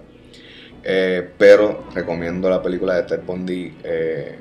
Eh, 0.83 1.29
pero 1.37 1.85
recomiendo 1.93 2.49
la 2.49 2.61
película 2.61 2.95
de 2.95 3.03
Ted 3.03 3.21
Bundy 3.25 3.77
eh, 3.83 4.37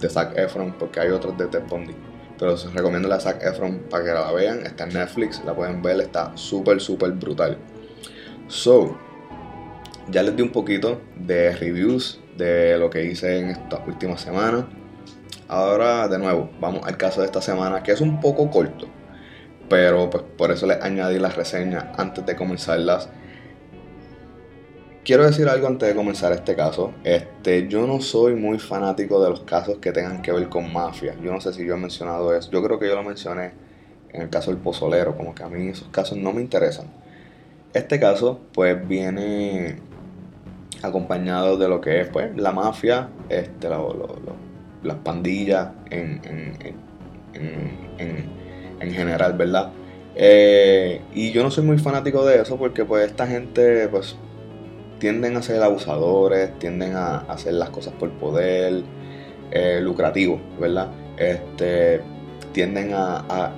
de 0.00 0.08
Zac 0.08 0.36
Efron 0.36 0.72
porque 0.72 1.00
hay 1.00 1.10
otros 1.10 1.36
de 1.38 1.46
Ted 1.46 1.62
Bundy. 1.68 1.94
Pero 2.38 2.56
recomiendo 2.74 3.08
la 3.08 3.20
Zac 3.20 3.42
Efron 3.42 3.84
para 3.88 4.04
que 4.04 4.10
la 4.10 4.32
vean. 4.32 4.66
Está 4.66 4.84
en 4.84 4.94
Netflix, 4.94 5.42
la 5.44 5.54
pueden 5.54 5.80
ver, 5.82 6.00
está 6.00 6.32
súper, 6.36 6.80
súper 6.80 7.12
brutal. 7.12 7.56
So, 8.48 8.98
ya 10.10 10.22
les 10.22 10.36
di 10.36 10.42
un 10.42 10.52
poquito 10.52 11.00
de 11.16 11.54
reviews 11.56 12.20
de 12.36 12.78
lo 12.78 12.90
que 12.90 13.04
hice 13.04 13.38
en 13.38 13.50
esta 13.50 13.82
última 13.86 14.16
semana. 14.18 14.68
Ahora, 15.48 16.08
de 16.08 16.18
nuevo, 16.18 16.50
vamos 16.60 16.86
al 16.86 16.96
caso 16.96 17.20
de 17.20 17.26
esta 17.26 17.40
semana, 17.40 17.82
que 17.82 17.92
es 17.92 18.00
un 18.00 18.20
poco 18.20 18.50
corto. 18.50 18.86
Pero 19.68 20.10
pues 20.10 20.22
por 20.36 20.50
eso 20.50 20.66
les 20.66 20.80
añadí 20.82 21.18
las 21.18 21.36
reseñas 21.36 21.86
antes 21.96 22.24
de 22.26 22.36
comenzarlas. 22.36 23.08
Quiero 25.06 25.24
decir 25.24 25.48
algo 25.48 25.68
antes 25.68 25.88
de 25.88 25.94
comenzar 25.94 26.32
este 26.32 26.56
caso. 26.56 26.92
Este, 27.04 27.68
yo 27.68 27.86
no 27.86 28.00
soy 28.00 28.34
muy 28.34 28.58
fanático 28.58 29.22
de 29.22 29.30
los 29.30 29.42
casos 29.42 29.78
que 29.78 29.92
tengan 29.92 30.20
que 30.20 30.32
ver 30.32 30.48
con 30.48 30.72
mafia. 30.72 31.14
Yo 31.22 31.32
no 31.32 31.40
sé 31.40 31.52
si 31.52 31.64
yo 31.64 31.74
he 31.76 31.78
mencionado 31.78 32.34
eso. 32.34 32.50
Yo 32.50 32.60
creo 32.60 32.80
que 32.80 32.88
yo 32.88 32.96
lo 32.96 33.04
mencioné 33.04 33.52
en 34.12 34.22
el 34.22 34.30
caso 34.30 34.50
del 34.50 34.58
pozolero, 34.58 35.16
como 35.16 35.32
que 35.32 35.44
a 35.44 35.48
mí 35.48 35.68
esos 35.68 35.86
casos 35.92 36.18
no 36.18 36.32
me 36.32 36.40
interesan. 36.42 36.86
Este 37.72 38.00
caso, 38.00 38.40
pues, 38.52 38.88
viene 38.88 39.76
acompañado 40.82 41.56
de 41.56 41.68
lo 41.68 41.80
que 41.80 42.00
es, 42.00 42.08
pues, 42.08 42.36
la 42.36 42.50
mafia, 42.50 43.08
este, 43.28 43.68
lo- 43.68 44.16
las 44.82 44.96
pandillas 44.96 45.68
en- 45.88 46.20
en- 46.24 46.58
en- 47.98 48.24
en 48.80 48.90
general, 48.90 49.34
¿verdad? 49.34 49.70
Eh, 50.16 51.00
y 51.14 51.30
yo 51.30 51.44
no 51.44 51.52
soy 51.52 51.62
muy 51.62 51.78
fanático 51.78 52.26
de 52.26 52.40
eso 52.42 52.56
porque, 52.56 52.84
pues, 52.84 53.06
esta 53.06 53.28
gente, 53.28 53.86
pues, 53.86 54.16
tienden 54.98 55.36
a 55.36 55.42
ser 55.42 55.62
abusadores, 55.62 56.58
tienden 56.58 56.96
a 56.96 57.18
hacer 57.28 57.54
las 57.54 57.70
cosas 57.70 57.92
por 57.94 58.10
poder, 58.12 58.82
eh, 59.50 59.80
lucrativo, 59.82 60.40
¿verdad? 60.60 60.88
Este, 61.16 62.00
tienden 62.52 62.92
a, 62.94 63.18
a- 63.28 63.52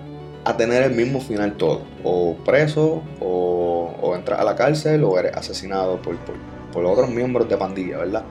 tener 0.57 0.83
el 0.83 0.93
mismo 0.93 1.21
final 1.21 1.53
todo, 1.59 1.83
o 2.03 2.35
preso, 2.45 3.03
o, 3.21 3.95
o 4.01 4.17
entras 4.17 4.41
a 4.41 4.45
la 4.45 4.57
cárcel, 4.57 5.05
o 5.05 5.19
eres 5.19 5.37
asesinado 5.37 6.01
por, 6.01 6.17
por, 6.21 6.37
por 6.73 6.87
otros 6.87 7.11
miembros 7.11 7.49
de 7.51 7.57
pandilla, 7.59 7.99
¿verdad? 7.99 8.25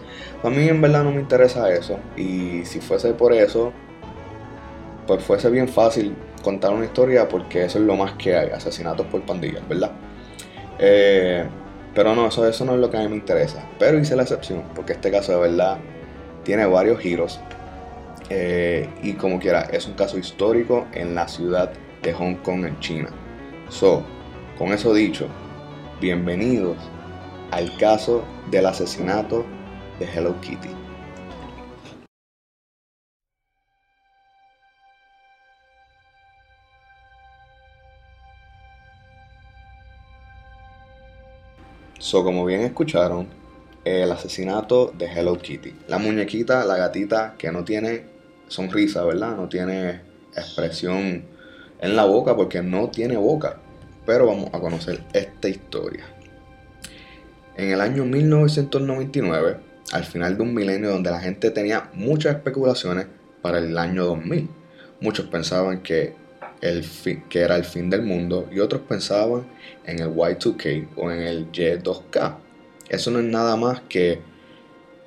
A 0.44 0.50
mí 0.50 0.68
en 0.68 0.82
verdad 0.82 1.04
no 1.04 1.12
me 1.12 1.22
interesa 1.22 1.72
eso, 1.72 2.00
y 2.16 2.66
si 2.66 2.80
fuese 2.82 3.14
por 3.14 3.34
eso, 3.34 3.72
pues 5.06 5.24
fuese 5.24 5.50
bien 5.52 5.68
fácil 5.68 6.16
contar 6.44 6.74
una 6.74 6.86
historia 6.86 7.28
porque 7.30 7.66
eso 7.66 7.78
es 7.78 7.86
lo 7.86 7.96
más 7.96 8.14
que 8.14 8.36
hay, 8.36 8.50
asesinatos 8.50 9.06
por 9.08 9.22
pandillas, 9.22 9.68
¿verdad? 9.68 9.92
Eh, 10.80 11.46
pero 11.94 12.16
no, 12.16 12.28
eso, 12.28 12.48
eso 12.48 12.66
no 12.66 12.76
es 12.76 12.80
lo 12.80 12.90
que 12.90 12.98
a 12.98 13.02
mí 13.02 13.08
me 13.10 13.16
interesa. 13.16 13.68
Pero 13.80 14.00
hice 14.00 14.16
la 14.16 14.24
excepción, 14.24 14.64
porque 14.76 14.94
este 14.94 15.12
caso 15.12 15.32
de 15.34 15.40
verdad 15.40 15.78
tiene 16.44 16.66
varios 16.66 17.00
giros. 17.00 17.40
Eh, 18.30 18.90
y 19.02 19.14
como 19.14 19.40
quiera, 19.40 19.62
es 19.62 19.88
un 19.88 19.94
caso 19.94 20.18
histórico 20.18 20.86
en 20.94 21.16
la 21.16 21.28
ciudad 21.28 21.72
de 22.04 22.14
Hong 22.14 22.36
Kong, 22.36 22.66
en 22.66 22.80
China. 22.80 23.10
So, 23.70 24.04
con 24.58 24.74
eso 24.74 24.94
dicho, 24.94 25.28
bienvenidos 26.00 26.78
al 27.52 27.76
caso 27.78 28.24
del 28.52 28.66
asesinato 28.66 29.46
de 30.00 30.06
Hello 30.06 30.40
Kitty. 30.42 30.87
So, 42.08 42.24
como 42.24 42.46
bien 42.46 42.62
escucharon, 42.62 43.28
el 43.84 44.10
asesinato 44.10 44.94
de 44.98 45.08
Hello 45.08 45.38
Kitty. 45.38 45.76
La 45.90 45.98
muñequita, 45.98 46.64
la 46.64 46.78
gatita 46.78 47.36
que 47.38 47.52
no 47.52 47.66
tiene 47.66 48.06
sonrisa, 48.48 49.04
¿verdad? 49.04 49.36
No 49.36 49.50
tiene 49.50 50.00
expresión 50.34 51.26
en 51.82 51.96
la 51.98 52.06
boca 52.06 52.34
porque 52.34 52.62
no 52.64 52.88
tiene 52.92 53.18
boca. 53.18 53.58
Pero 54.06 54.26
vamos 54.26 54.52
a 54.54 54.60
conocer 54.62 55.04
esta 55.12 55.50
historia. 55.50 56.06
En 57.58 57.72
el 57.72 57.82
año 57.82 58.06
1999, 58.06 59.58
al 59.92 60.06
final 60.06 60.38
de 60.38 60.44
un 60.44 60.54
milenio 60.54 60.92
donde 60.92 61.12
la 61.12 61.20
gente 61.20 61.52
tenía 61.52 61.90
muchas 61.94 62.38
especulaciones 62.38 63.08
para 63.42 63.58
el 63.58 63.78
año 63.78 64.06
2000. 64.06 64.50
Muchos 65.02 65.26
pensaban 65.26 65.82
que, 65.82 66.16
el 66.62 66.84
fi- 66.84 67.24
que 67.30 67.40
era 67.40 67.56
el 67.56 67.64
fin 67.64 67.90
del 67.90 68.02
mundo 68.02 68.48
y 68.52 68.60
otros 68.60 68.82
pensaban 68.84 69.48
en 69.86 70.00
el 70.00 70.10
Y2K 70.10 70.88
o 70.96 71.12
en 71.12 71.22
el 71.22 71.52
Y2K. 71.52 72.38
Eso 72.90 73.12
no 73.12 73.20
es 73.20 73.26
nada 73.26 73.56
más 73.56 73.82
que 73.90 74.20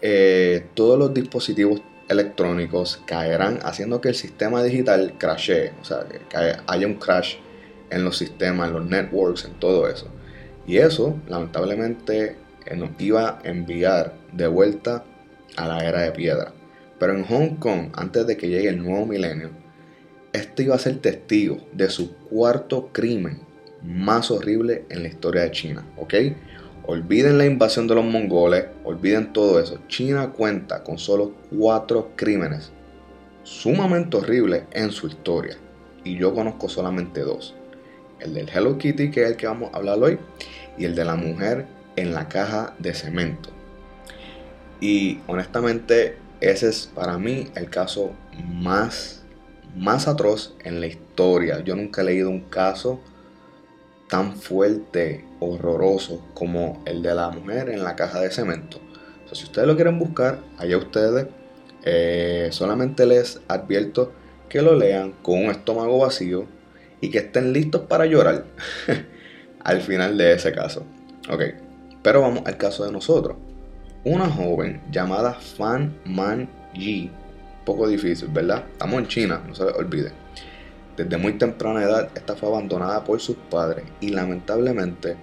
eh, 0.02 0.66
todos 0.74 0.98
los 0.98 1.12
dispositivos 1.14 1.82
electrónicos 2.08 3.00
caerán 3.06 3.60
haciendo 3.62 4.00
que 4.00 4.08
el 4.08 4.14
sistema 4.14 4.62
digital 4.62 5.14
crashee, 5.18 5.72
o 5.80 5.84
sea, 5.84 6.06
que 6.08 6.56
haya 6.66 6.86
un 6.86 6.94
crash 6.94 7.36
en 7.90 8.04
los 8.04 8.18
sistemas, 8.18 8.68
en 8.68 8.74
los 8.74 8.86
networks, 8.86 9.44
en 9.44 9.52
todo 9.54 9.88
eso. 9.88 10.08
Y 10.66 10.78
eso, 10.78 11.18
lamentablemente, 11.28 12.36
eh, 12.66 12.76
nos 12.76 12.90
iba 12.98 13.40
a 13.44 13.48
enviar 13.48 14.14
de 14.32 14.46
vuelta 14.46 15.04
a 15.56 15.66
la 15.68 15.84
era 15.84 16.02
de 16.02 16.12
piedra. 16.12 16.52
Pero 16.98 17.14
en 17.14 17.24
Hong 17.24 17.56
Kong, 17.56 17.90
antes 17.94 18.26
de 18.26 18.36
que 18.36 18.48
llegue 18.48 18.68
el 18.68 18.82
nuevo 18.82 19.06
milenio, 19.06 19.50
este 20.32 20.64
iba 20.64 20.74
a 20.74 20.78
ser 20.78 20.98
testigo 20.98 21.58
de 21.72 21.90
su 21.90 22.14
cuarto 22.14 22.90
crimen 22.92 23.40
más 23.82 24.30
horrible 24.30 24.84
en 24.88 25.02
la 25.02 25.08
historia 25.08 25.42
de 25.42 25.50
China, 25.50 25.86
¿ok? 25.96 26.14
Olviden 26.86 27.38
la 27.38 27.46
invasión 27.46 27.86
de 27.86 27.94
los 27.94 28.04
mongoles, 28.04 28.64
olviden 28.84 29.32
todo 29.32 29.60
eso. 29.60 29.78
China 29.88 30.30
cuenta 30.30 30.82
con 30.82 30.98
solo 30.98 31.32
cuatro 31.50 32.12
crímenes 32.16 32.72
sumamente 33.42 34.16
horribles 34.16 34.64
en 34.72 34.90
su 34.90 35.06
historia. 35.06 35.56
Y 36.04 36.16
yo 36.16 36.34
conozco 36.34 36.68
solamente 36.68 37.20
dos. 37.20 37.54
El 38.18 38.34
del 38.34 38.48
Hello 38.48 38.78
Kitty, 38.78 39.10
que 39.10 39.22
es 39.22 39.30
el 39.30 39.36
que 39.36 39.46
vamos 39.46 39.70
a 39.72 39.78
hablar 39.78 39.98
hoy, 39.98 40.18
y 40.78 40.84
el 40.84 40.94
de 40.94 41.04
la 41.04 41.16
mujer 41.16 41.66
en 41.96 42.14
la 42.14 42.28
caja 42.28 42.74
de 42.78 42.94
cemento. 42.94 43.50
Y 44.80 45.20
honestamente, 45.26 46.16
ese 46.40 46.68
es 46.68 46.86
para 46.86 47.18
mí 47.18 47.48
el 47.54 47.68
caso 47.68 48.12
más, 48.46 49.19
más 49.76 50.08
atroz 50.08 50.54
en 50.64 50.80
la 50.80 50.86
historia. 50.86 51.60
Yo 51.60 51.76
nunca 51.76 52.02
he 52.02 52.04
leído 52.04 52.30
un 52.30 52.40
caso 52.40 53.00
tan 54.08 54.36
fuerte, 54.36 55.24
horroroso 55.38 56.26
como 56.34 56.82
el 56.84 57.02
de 57.02 57.14
la 57.14 57.30
mujer 57.30 57.70
en 57.70 57.84
la 57.84 57.96
caja 57.96 58.20
de 58.20 58.30
cemento. 58.30 58.78
si 59.32 59.44
ustedes 59.44 59.68
lo 59.68 59.76
quieren 59.76 59.98
buscar, 59.98 60.40
allá 60.58 60.76
ustedes. 60.76 61.28
Eh, 61.84 62.48
solamente 62.50 63.06
les 63.06 63.40
advierto 63.48 64.12
que 64.48 64.60
lo 64.60 64.74
lean 64.74 65.12
con 65.22 65.44
un 65.44 65.50
estómago 65.50 65.98
vacío 65.98 66.46
y 67.00 67.10
que 67.10 67.18
estén 67.18 67.52
listos 67.52 67.82
para 67.82 68.04
llorar 68.04 68.44
al 69.64 69.80
final 69.80 70.18
de 70.18 70.34
ese 70.34 70.52
caso. 70.52 70.84
Ok, 71.30 71.42
pero 72.02 72.20
vamos 72.20 72.42
al 72.46 72.56
caso 72.56 72.84
de 72.84 72.92
nosotros. 72.92 73.36
Una 74.04 74.28
joven 74.28 74.82
llamada 74.90 75.34
Fan 75.34 75.96
Man 76.04 76.48
Yi, 76.74 77.10
poco 77.70 77.86
difícil, 77.86 78.28
¿verdad? 78.32 78.64
Estamos 78.72 78.98
en 79.00 79.06
China, 79.06 79.40
no 79.46 79.54
se 79.54 79.64
les 79.64 79.74
olvide. 79.74 80.10
Desde 80.96 81.16
muy 81.16 81.34
temprana 81.34 81.84
edad, 81.84 82.10
esta 82.16 82.34
fue 82.34 82.48
abandonada 82.48 83.04
por 83.04 83.20
sus 83.20 83.36
padres 83.36 83.84
y 84.00 84.08
lamentablemente 84.08 85.16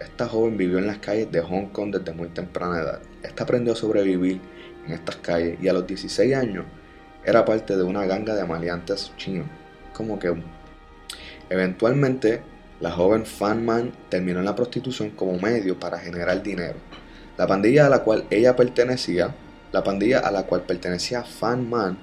esta 0.00 0.26
joven 0.26 0.56
vivió 0.56 0.78
en 0.78 0.86
las 0.86 0.98
calles 0.98 1.30
de 1.30 1.42
Hong 1.42 1.66
Kong 1.66 1.94
desde 1.94 2.14
muy 2.14 2.28
temprana 2.28 2.80
edad. 2.80 3.00
Esta 3.22 3.44
aprendió 3.44 3.74
a 3.74 3.76
sobrevivir 3.76 4.40
en 4.86 4.94
estas 4.94 5.16
calles 5.16 5.58
y 5.60 5.68
a 5.68 5.74
los 5.74 5.86
16 5.86 6.34
años 6.34 6.64
era 7.26 7.44
parte 7.44 7.76
de 7.76 7.82
una 7.82 8.06
ganga 8.06 8.34
de 8.34 8.44
maleantes 8.46 9.12
chinos. 9.18 9.46
Como 9.92 10.18
que 10.18 10.34
eventualmente 11.50 12.40
la 12.80 12.90
joven 12.90 13.26
Fan 13.26 13.66
Man 13.66 13.92
terminó 14.08 14.38
en 14.38 14.46
la 14.46 14.56
prostitución 14.56 15.10
como 15.10 15.38
medio 15.38 15.78
para 15.78 15.98
generar 15.98 16.42
dinero. 16.42 16.78
La 17.36 17.46
pandilla 17.46 17.86
a 17.86 17.90
la 17.90 18.02
cual 18.02 18.24
ella 18.30 18.56
pertenecía, 18.56 19.34
la 19.72 19.82
pandilla 19.82 20.20
a 20.20 20.30
la 20.30 20.44
cual 20.44 20.62
pertenecía 20.62 21.24
Fan 21.24 21.68
Man, 21.68 21.98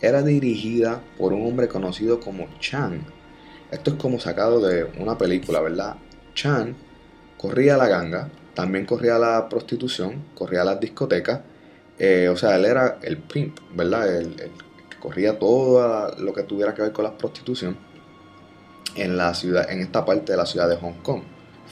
era 0.00 0.22
dirigida 0.22 1.00
por 1.18 1.32
un 1.32 1.46
hombre 1.46 1.68
conocido 1.68 2.20
como 2.20 2.46
Chan. 2.60 3.04
Esto 3.70 3.92
es 3.92 3.96
como 3.96 4.20
sacado 4.20 4.60
de 4.60 4.84
una 4.98 5.16
película, 5.16 5.60
¿verdad? 5.60 5.96
Chan 6.34 6.76
corría 7.38 7.76
la 7.76 7.88
ganga, 7.88 8.30
también 8.54 8.86
corría 8.86 9.18
la 9.18 9.48
prostitución, 9.48 10.24
corría 10.34 10.64
las 10.64 10.80
discotecas, 10.80 11.40
eh, 11.98 12.28
o 12.28 12.36
sea, 12.36 12.56
él 12.56 12.64
era 12.64 12.98
el 13.02 13.18
pimp, 13.18 13.58
¿verdad? 13.74 14.16
El, 14.16 14.34
que 14.88 14.98
corría 14.98 15.38
todo 15.38 16.14
lo 16.18 16.32
que 16.32 16.42
tuviera 16.42 16.74
que 16.74 16.82
ver 16.82 16.92
con 16.92 17.04
la 17.04 17.16
prostitución 17.16 17.76
en 18.96 19.16
la 19.16 19.34
ciudad, 19.34 19.70
en 19.70 19.80
esta 19.80 20.04
parte 20.04 20.32
de 20.32 20.38
la 20.38 20.46
ciudad 20.46 20.68
de 20.68 20.76
Hong 20.76 21.02
Kong. 21.02 21.22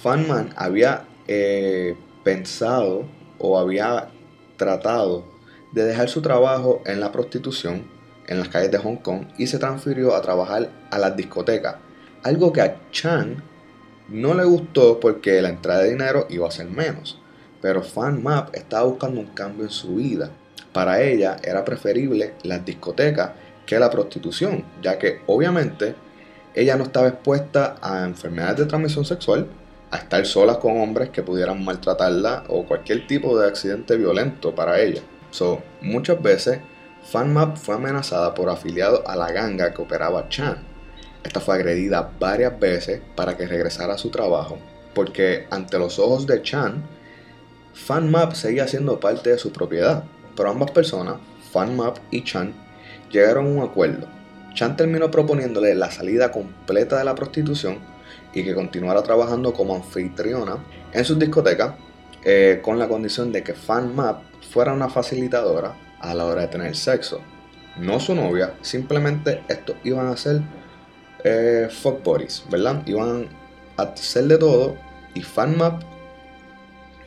Fan 0.03 0.29
Man 0.29 0.51
había 0.57 1.05
eh, 1.27 1.97
pensado 2.25 3.07
o 3.39 3.59
había 3.59 4.09
tratado 4.57 5.32
de 5.73 5.85
dejar 5.85 6.09
su 6.09 6.23
trabajo 6.23 6.83
en 6.87 7.01
la 7.01 7.13
prostitución 7.13 7.85
en 8.27 8.39
las 8.39 8.49
calles 8.49 8.71
de 8.71 8.79
Hong 8.79 8.97
Kong 8.97 9.27
y 9.39 9.47
se 9.47 9.59
transfirió 9.59 10.15
a 10.15 10.23
trabajar 10.23 10.71
a 10.91 10.99
las 10.99 11.17
discotecas. 11.17 11.77
Algo 12.23 12.53
que 12.53 12.61
a 12.61 12.77
Chan 12.91 13.43
no 14.09 14.35
le 14.35 14.45
gustó 14.45 15.01
porque 15.01 15.43
la 15.43 15.49
entrada 15.49 15.83
de 15.83 15.91
dinero 15.91 16.27
iba 16.31 16.47
a 16.47 16.53
ser 16.53 16.67
menos. 16.67 17.21
Pero 17.61 17.83
Fan 17.83 18.23
Map 18.23 18.55
estaba 18.55 18.85
buscando 18.85 19.21
un 19.21 19.29
cambio 19.29 19.65
en 19.65 19.71
su 19.71 19.97
vida. 19.97 20.31
Para 20.73 21.03
ella 21.03 21.37
era 21.43 21.65
preferible 21.65 22.35
las 22.43 22.65
discotecas 22.65 23.33
que 23.67 23.79
la 23.79 23.91
prostitución, 23.91 24.65
ya 24.83 24.99
que 24.99 25.21
obviamente 25.27 25.95
ella 26.55 26.77
no 26.77 26.85
estaba 26.85 27.09
expuesta 27.09 27.77
a 27.81 28.05
enfermedades 28.05 28.59
de 28.59 28.67
transmisión 28.67 29.05
sexual, 29.05 29.47
a 29.91 29.99
estar 29.99 30.25
sola 30.27 30.59
con 30.59 30.81
hombres 30.81 31.11
que 31.11 31.23
pudieran 31.23 31.65
maltratarla 31.65 32.45
o 32.49 32.65
cualquier 32.65 33.07
tipo 33.07 33.39
de 33.39 33.47
accidente 33.47 33.97
violento 33.97 34.55
para 34.55 34.81
ella. 34.81 35.03
So, 35.33 35.63
muchas 35.81 36.21
veces 36.23 36.61
FanMap 37.11 37.57
fue 37.57 37.75
amenazada 37.75 38.35
por 38.35 38.51
afiliados 38.51 39.03
a 39.07 39.17
la 39.17 39.33
ganga 39.33 39.73
que 39.73 39.81
operaba 39.81 40.29
Chan. 40.29 40.59
Esta 41.25 41.41
fue 41.41 41.55
agredida 41.55 42.13
varias 42.21 42.61
veces 42.61 43.01
para 43.17 43.37
que 43.37 43.47
regresara 43.47 43.95
a 43.95 43.99
su 43.99 44.11
trabajo, 44.11 44.59
porque 44.95 45.47
ante 45.51 45.79
los 45.79 45.99
ojos 45.99 46.27
de 46.27 46.43
Chan, 46.43 46.85
FanMap 47.73 48.35
seguía 48.35 48.69
siendo 48.69 49.01
parte 49.01 49.31
de 49.31 49.39
su 49.39 49.53
propiedad. 49.53 50.05
Pero 50.37 50.51
ambas 50.51 50.71
personas, 50.71 51.17
FanMap 51.51 51.97
y 52.11 52.25
Chan, 52.25 52.53
llegaron 53.11 53.47
a 53.47 53.49
un 53.49 53.63
acuerdo. 53.63 54.07
Chan 54.53 54.77
terminó 54.77 55.11
proponiéndole 55.11 55.75
la 55.75 55.91
salida 55.91 56.31
completa 56.31 56.99
de 56.99 57.05
la 57.05 57.15
prostitución 57.15 57.79
y 58.35 58.45
que 58.45 58.55
continuara 58.55 59.03
trabajando 59.03 59.55
como 59.55 59.75
anfitriona 59.75 60.59
en 60.93 61.05
sus 61.07 61.19
discotecas 61.19 61.73
eh, 62.23 62.61
con 62.63 62.79
la 62.79 62.87
condición 62.87 63.33
de 63.33 63.43
que 63.43 63.55
FanMap 63.55 64.32
fuera 64.53 64.73
una 64.73 64.91
facilitadora 64.91 65.75
a 65.99 66.15
la 66.15 66.27
hora 66.27 66.43
de 66.43 66.49
tener 66.49 66.77
sexo. 66.77 67.21
No 67.79 67.99
su 68.01 68.15
novia, 68.15 68.55
simplemente 68.61 69.43
estos 69.49 69.77
iban 69.83 70.09
a 70.09 70.17
ser 70.17 70.43
eh, 71.25 71.69
fuck 71.71 72.05
buddies, 72.05 72.45
¿verdad? 72.51 72.83
Iban 72.87 73.29
a 73.79 73.83
hacer 73.83 74.25
de 74.25 74.37
todo 74.37 74.77
y 75.15 75.23
FanMap 75.23 75.83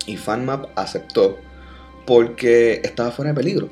y 0.08 0.17
FanMap 0.17 0.65
aceptó 0.75 1.38
porque 2.08 2.81
estaba 2.84 3.12
fuera 3.12 3.31
de 3.31 3.36
peligro. 3.36 3.69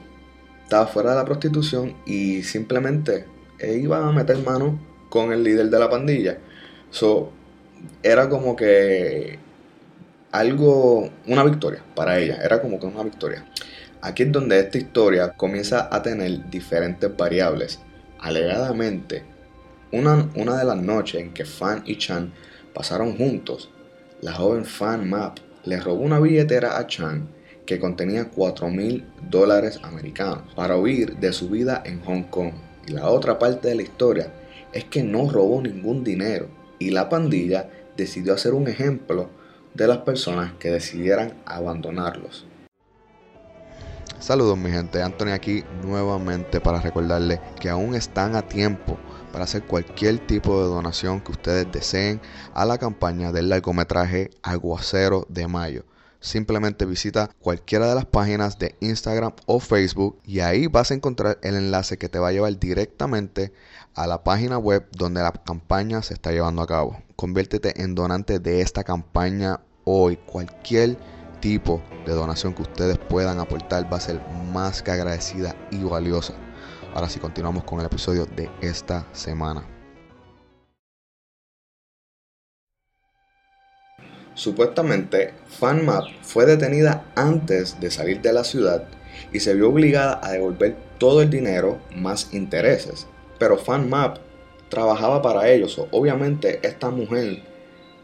Estaba 0.63 0.86
fuera 0.86 1.12
de 1.12 1.15
la 1.17 1.25
prostitución 1.25 1.95
y 2.05 2.43
simplemente 2.43 3.25
iba 3.59 4.07
a 4.07 4.12
meter 4.12 4.38
mano 4.43 4.79
con 5.09 5.31
el 5.31 5.43
líder 5.43 5.69
de 5.69 5.79
la 5.79 5.89
pandilla. 5.89 6.38
So, 6.91 7.31
era 8.03 8.29
como 8.29 8.55
que 8.55 9.39
algo, 10.34 11.12
una 11.28 11.43
victoria 11.43 11.84
para 11.93 12.19
ella, 12.19 12.39
era 12.43 12.60
como 12.60 12.80
que 12.80 12.88
una 12.88 13.04
victoria. 13.04 13.46
Aquí 14.02 14.24
es 14.24 14.32
donde 14.32 14.60
esta 14.60 14.80
historia 14.80 15.34
comienza 15.34 15.88
a 15.96 16.02
tener 16.02 16.50
diferentes 16.50 17.15
variables. 17.15 17.80
Alegadamente, 18.19 19.24
una, 19.91 20.28
una 20.36 20.58
de 20.58 20.65
las 20.65 20.78
noches 20.78 21.22
en 21.22 21.34
que 21.34 21.46
Fan 21.46 21.84
y 21.86 21.98
Chan 21.98 22.34
pasaron 22.74 23.15
juntos, 23.15 23.69
la 24.22 24.34
joven 24.34 24.65
Fan 24.65 25.08
Map 25.08 25.38
le 25.65 25.80
robó 25.80 26.02
una 26.02 26.19
billetera 26.19 26.80
a 26.80 26.88
Chan 26.88 27.30
que 27.67 27.80
contenía 27.80 28.30
4 28.30 28.69
mil 28.69 29.06
dólares 29.30 29.80
americanos 29.84 30.52
para 30.56 30.78
huir 30.78 31.17
de 31.17 31.32
su 31.32 31.48
vida 31.50 31.84
en 31.86 32.04
Hong 32.06 32.24
Kong. 32.24 32.54
Y 32.88 32.93
la 32.93 33.08
otra 33.08 33.38
parte 33.38 33.67
de 33.67 33.76
la 33.76 33.84
historia 33.84 34.34
es 34.74 34.86
que 34.86 35.04
no 35.04 35.30
robó 35.30 35.62
ningún 35.62 36.04
dinero 36.04 36.48
y 36.80 36.89
la 36.89 37.08
pandilla 37.08 37.69
decidió 37.96 38.34
hacer 38.34 38.56
un 38.56 38.67
ejemplo 38.67 39.30
de 39.73 39.88
las 39.88 39.99
personas 39.99 40.53
que 40.53 40.69
decidieran 40.69 41.33
abandonarlos. 41.45 42.45
Saludos 44.19 44.57
mi 44.57 44.71
gente, 44.71 45.01
Anthony 45.01 45.31
aquí 45.33 45.65
nuevamente 45.83 46.62
para 46.62 46.79
recordarles 46.79 47.41
que 47.59 47.69
aún 47.69 47.93
están 47.93 48.38
a 48.38 48.41
tiempo 48.41 48.97
para 49.33 49.43
hacer 49.43 49.63
cualquier 49.63 50.19
tipo 50.19 50.62
de 50.62 50.69
donación 50.69 51.19
que 51.19 51.33
ustedes 51.33 51.69
deseen 51.71 52.21
a 52.53 52.65
la 52.65 52.77
campaña 52.77 53.33
del 53.33 53.49
largometraje 53.49 54.29
Aguacero 54.41 55.25
de 55.27 55.47
Mayo. 55.47 55.83
Simplemente 56.21 56.86
visita 56.86 57.31
cualquiera 57.41 57.89
de 57.89 57.95
las 57.95 58.05
páginas 58.05 58.57
de 58.57 58.77
Instagram 58.79 59.33
o 59.45 59.59
Facebook 59.59 60.19
y 60.23 60.39
ahí 60.39 60.67
vas 60.67 60.91
a 60.91 60.93
encontrar 60.93 61.38
el 61.41 61.55
enlace 61.55 61.97
que 61.97 62.07
te 62.07 62.17
va 62.17 62.29
a 62.29 62.31
llevar 62.31 62.57
directamente 62.57 63.51
a 63.95 64.08
la 64.08 64.23
página 64.23 64.58
web 64.58 64.88
donde 64.91 65.21
la 65.21 65.32
campaña 65.32 66.01
se 66.01 66.13
está 66.13 66.32
llevando 66.32 66.62
a 66.62 66.67
cabo. 66.67 67.01
Conviértete 67.15 67.82
en 67.82 67.95
donante 67.95 68.39
de 68.39 68.62
esta 68.62 68.84
campaña 68.84 69.62
hoy. 69.84 70.17
Cualquier 70.17 70.97
tipo 71.39 71.82
de 72.06 72.13
donación 72.13 72.53
que 72.53 72.63
ustedes 72.63 72.97
puedan 72.97 73.39
aportar 73.39 73.91
va 73.91 73.97
a 73.97 74.01
ser 74.01 74.21
más 74.51 74.82
que 74.82 74.91
agradecida 74.91 75.56
y 75.71 75.84
valiosa. 75.84 76.34
Ahora 76.93 77.10
sí, 77.10 77.19
continuamos 77.19 77.63
con 77.63 77.79
el 77.79 77.86
episodio 77.86 78.25
de 78.25 78.49
esta 78.62 79.08
semana. 79.13 79.67
Supuestamente, 84.36 85.34
FanMap 85.47 86.06
fue 86.23 86.45
detenida 86.45 87.06
antes 87.15 87.79
de 87.79 87.91
salir 87.91 88.21
de 88.21 88.34
la 88.34 88.43
ciudad 88.43 88.86
y 89.32 89.39
se 89.39 89.53
vio 89.53 89.69
obligada 89.69 90.19
a 90.23 90.32
devolver 90.32 90.75
todo 90.97 91.21
el 91.21 91.29
dinero 91.29 91.79
más 91.95 92.34
intereses. 92.34 93.08
Pero 93.38 93.58
FanMap 93.58 94.17
trabajaba 94.69 95.22
para 95.22 95.50
ellos. 95.50 95.80
Obviamente 95.91 96.60
esta 96.63 96.89
mujer 96.89 97.43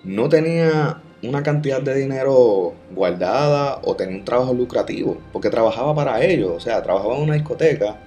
no 0.04 0.30
tenía 0.30 1.02
una 1.24 1.44
cantidad 1.44 1.82
de 1.82 1.96
dinero 1.96 2.74
guardada 2.92 3.82
o 3.84 3.96
tenía 3.96 4.18
un 4.18 4.26
trabajo 4.26 4.54
lucrativo, 4.54 5.18
porque 5.34 5.50
trabajaba 5.50 5.94
para 5.94 6.24
ellos, 6.24 6.52
o 6.56 6.60
sea, 6.60 6.82
trabajaba 6.82 7.18
en 7.18 7.24
una 7.24 7.34
discoteca. 7.34 7.98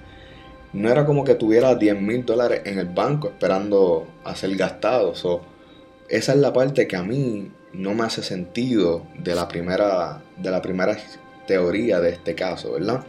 No 0.73 0.89
era 0.89 1.05
como 1.05 1.23
que 1.23 1.35
tuviera 1.35 1.75
10 1.75 2.01
mil 2.01 2.25
dólares 2.25 2.61
en 2.65 2.79
el 2.79 2.87
banco 2.87 3.27
esperando 3.27 4.07
a 4.23 4.35
ser 4.35 4.55
gastados. 4.55 5.23
o 5.25 5.41
esa 6.09 6.33
es 6.33 6.39
la 6.39 6.53
parte 6.53 6.87
que 6.87 6.95
a 6.95 7.03
mí 7.03 7.51
no 7.73 7.93
me 7.93 8.03
hace 8.03 8.23
sentido 8.23 9.03
de 9.17 9.35
la 9.35 9.47
primera, 9.47 10.21
de 10.37 10.51
la 10.51 10.61
primera 10.61 10.97
teoría 11.47 11.99
de 11.99 12.09
este 12.11 12.35
caso, 12.35 12.73
¿verdad? 12.73 13.03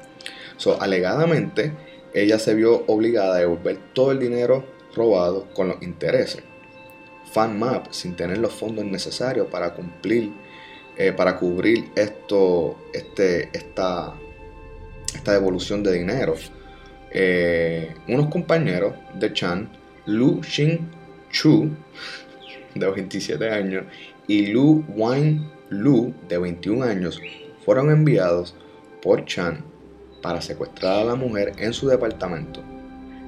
So, 0.56 0.80
alegadamente, 0.80 1.72
ella 2.14 2.38
se 2.38 2.54
vio 2.54 2.84
obligada 2.86 3.34
a 3.34 3.38
devolver 3.40 3.76
todo 3.92 4.12
el 4.12 4.20
dinero 4.20 4.64
robado 4.94 5.48
con 5.52 5.68
los 5.68 5.82
intereses. 5.82 6.42
FanMap, 7.32 7.90
sin 7.90 8.14
tener 8.14 8.38
los 8.38 8.52
fondos 8.52 8.84
necesarios 8.84 9.48
para 9.48 9.74
cumplir, 9.74 10.32
eh, 10.96 11.12
para 11.12 11.36
cubrir 11.36 11.90
este, 11.96 13.48
esta, 13.52 14.14
esta 15.12 15.32
devolución 15.32 15.82
de 15.82 15.92
dinero. 15.92 16.36
Eh, 17.10 17.94
unos 18.06 18.28
compañeros 18.28 18.94
de 19.18 19.32
Chan, 19.32 19.68
Lu 20.06 20.40
Xin 20.42 20.88
Chu, 21.30 21.70
de 22.76 22.88
27 22.88 23.50
años, 23.50 23.84
y 24.28 24.46
Lu 24.46 24.84
Wang 24.94 25.50
Lu, 25.70 26.14
de 26.28 26.38
21 26.38 26.84
años, 26.84 27.20
fueron 27.64 27.90
enviados 27.90 28.54
por 29.02 29.24
Chan 29.24 29.73
para 30.24 30.40
secuestrar 30.40 31.00
a 31.00 31.04
la 31.04 31.14
mujer 31.16 31.52
en 31.58 31.74
su 31.74 31.86
departamento. 31.86 32.62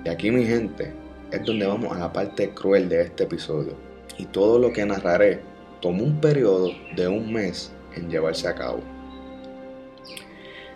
Y 0.03 0.09
aquí 0.09 0.31
mi 0.31 0.47
gente 0.47 0.95
es 1.31 1.45
donde 1.45 1.67
vamos 1.67 1.95
a 1.95 1.99
la 1.99 2.11
parte 2.11 2.49
cruel 2.55 2.89
de 2.89 3.03
este 3.03 3.25
episodio. 3.25 3.75
Y 4.17 4.25
todo 4.25 4.59
lo 4.59 4.73
que 4.73 4.87
narraré 4.87 5.43
tomó 5.83 6.05
un 6.05 6.23
periodo 6.23 6.71
de 6.97 7.07
un 7.07 7.31
mes 7.31 7.71
en 7.95 8.09
llevarse 8.09 8.49
a 8.49 8.55
cabo. 8.55 8.81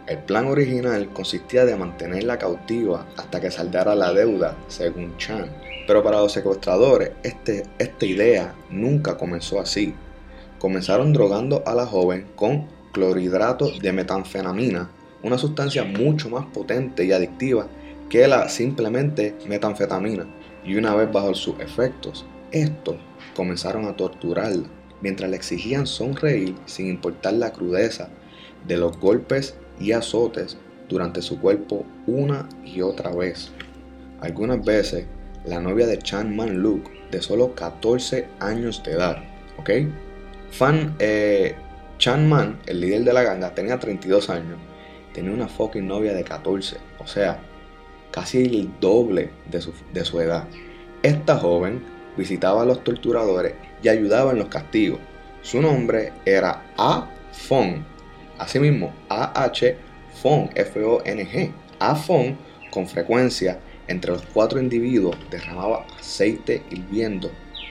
El 0.07 0.19
plan 0.19 0.47
original 0.49 1.09
consistía 1.11 1.65
de 1.65 1.75
mantenerla 1.75 2.37
cautiva 2.37 3.07
hasta 3.17 3.41
que 3.41 3.51
saldara 3.51 3.95
la 3.95 4.13
deuda, 4.13 4.59
según 4.69 5.17
Chan. 5.17 5.51
Pero 5.87 6.03
para 6.03 6.21
los 6.21 6.33
secuestradores, 6.33 7.13
este, 7.23 7.63
esta 7.79 8.05
idea 8.05 8.55
nunca 8.69 9.17
comenzó 9.17 9.59
así. 9.59 9.95
Comenzaron 10.59 11.15
drogando 11.15 11.63
a 11.65 11.75
la 11.75 11.87
joven 11.87 12.27
con 12.37 12.69
clorhidrato 12.93 13.71
de 13.81 13.93
metanfetamina, 13.93 14.91
una 15.23 15.39
sustancia 15.39 15.85
mucho 15.85 16.31
más 16.31 16.47
potente 16.47 17.05
y 17.05 17.13
adictiva 17.13 17.67
que 18.09 18.27
la 18.27 18.49
simplemente 18.49 19.37
metanfetamina. 19.47 20.27
Y 20.65 20.77
una 20.77 20.95
vez 20.95 21.11
bajo 21.11 21.35
sus 21.35 21.59
efectos, 21.61 22.27
estos 22.51 22.97
comenzaron 23.35 23.87
a 23.87 23.97
torturarla, 23.97 24.67
mientras 25.01 25.31
le 25.31 25.37
exigían 25.37 25.87
sonreír 25.87 26.55
sin 26.67 26.89
importar 26.89 27.35
la 27.35 27.53
crudeza 27.53 28.11
de 28.67 28.77
los 28.77 28.99
golpes 28.99 29.55
y 29.79 29.93
azotes 29.93 30.59
durante 30.89 31.23
su 31.23 31.41
cuerpo 31.41 31.87
una 32.07 32.49
y 32.65 32.83
otra 32.83 33.15
vez. 33.15 33.53
Algunas 34.21 34.63
veces, 34.65 35.07
la 35.47 35.61
novia 35.61 35.87
de 35.87 35.99
Chan 35.99 36.35
Man 36.35 36.59
Luk, 36.59 36.91
de 37.11 37.23
solo 37.23 37.55
14 37.55 38.27
años 38.41 38.83
de 38.85 38.93
edad, 38.93 39.17
¿ok? 39.59 39.71
Fan 40.51 40.97
eh, 40.99 41.55
Chan 41.99 42.29
Man, 42.29 42.59
el 42.67 42.81
líder 42.81 43.05
de 43.05 43.13
la 43.13 43.23
ganga, 43.23 43.55
tenía 43.55 43.79
32 43.79 44.29
años, 44.31 44.59
tenía 45.13 45.33
una 45.33 45.49
fucking 45.49 45.87
novia 45.87 46.15
de 46.15 46.25
14, 46.25 46.77
o 46.99 47.07
sea, 47.07 47.41
casi 48.11 48.45
el 48.45 48.71
doble 48.81 49.31
de 49.51 49.61
su, 49.61 49.73
de 49.93 50.05
su 50.05 50.21
edad. 50.21 50.47
Esta 51.03 51.39
joven 51.39 51.83
visitaba 52.17 52.63
a 52.63 52.67
los 52.67 52.85
torturadores 52.85 53.55
y 53.83 53.89
ayudaba 53.89 54.33
en 54.33 54.39
los 54.39 54.49
castigos. 54.49 55.01
Su 55.43 55.61
nombre 55.61 56.13
era 56.25 56.63
A. 56.77 57.09
Fong, 57.33 57.83
asimismo 58.39 58.93
A-H 59.09 59.77
Fong, 60.21 60.51
F-O-N-G. 60.55 61.53
A. 61.79 61.95
Fong, 61.95 62.35
con 62.71 62.87
frecuencia, 62.87 63.59
entre 63.89 64.13
los 64.13 64.23
cuatro 64.35 64.61
individuos 64.61 65.17
derramaba 65.31 65.87
aceite 65.99 66.63
hirviendo 66.71 67.31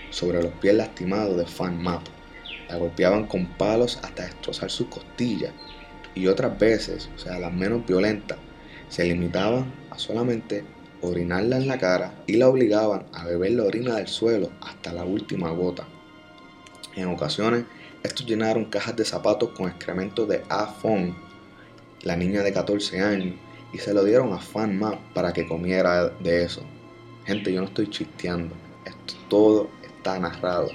sobre 0.10 0.41
los 0.41 0.52
pies 0.54 0.73
lastimados 0.73 1.38
de 1.38 1.45
Fan 1.45 1.82
Map. 1.82 2.02
La 2.67 2.78
golpeaban 2.78 3.28
con 3.28 3.45
palos 3.45 3.99
hasta 4.04 4.23
destrozar 4.23 4.71
sus 4.71 4.88
costillas 4.88 5.54
y 6.19 6.27
otras 6.27 6.60
veces, 6.60 7.10
o 7.15 7.17
sea, 7.17 7.39
las 7.39 7.53
menos 7.53 7.86
violentas, 7.86 8.38
se 8.89 9.05
limitaban 9.05 9.71
a 9.89 9.97
solamente 9.97 10.63
orinarla 11.01 11.58
en 11.58 11.67
la 11.67 11.77
cara 11.77 12.13
y 12.27 12.34
la 12.34 12.49
obligaban 12.49 13.05
a 13.13 13.25
beber 13.25 13.51
la 13.53 13.63
orina 13.63 13.95
del 13.95 14.08
suelo 14.08 14.49
hasta 14.62 14.91
la 14.91 15.05
última 15.05 15.49
gota. 15.51 15.88
En 16.95 17.08
ocasiones, 17.08 17.63
estos 18.03 18.25
llenaron 18.25 18.65
cajas 18.65 18.95
de 18.97 19.05
zapatos 19.05 19.51
con 19.51 19.69
excremento 19.69 20.25
de 20.25 20.43
A. 20.49 20.67
Fong, 20.67 21.13
la 22.01 22.17
niña 22.17 22.43
de 22.43 22.51
14 22.51 22.99
años, 22.99 23.36
y 23.71 23.77
se 23.77 23.93
lo 23.93 24.03
dieron 24.03 24.34
a 24.34 24.39
Fan 24.39 24.77
Map 24.77 24.99
para 25.13 25.32
que 25.32 25.47
comiera 25.47 26.10
de 26.10 26.43
eso. 26.43 26.63
Gente, 27.25 27.53
yo 27.53 27.62
no 27.62 27.67
estoy 27.67 27.89
chisteando, 27.89 28.55
esto 28.86 29.13
todo 29.29 29.69
está 29.86 30.19
narrado. 30.19 30.69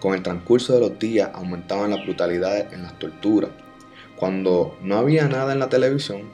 Con 0.00 0.14
el 0.14 0.22
transcurso 0.22 0.74
de 0.74 0.80
los 0.80 0.98
días 0.98 1.30
aumentaban 1.32 1.90
las 1.90 2.04
brutalidades 2.04 2.72
en 2.72 2.82
las 2.82 2.98
torturas. 2.98 3.50
Cuando 4.20 4.76
no 4.82 4.98
había 4.98 5.26
nada 5.28 5.54
en 5.54 5.60
la 5.60 5.70
televisión, 5.70 6.30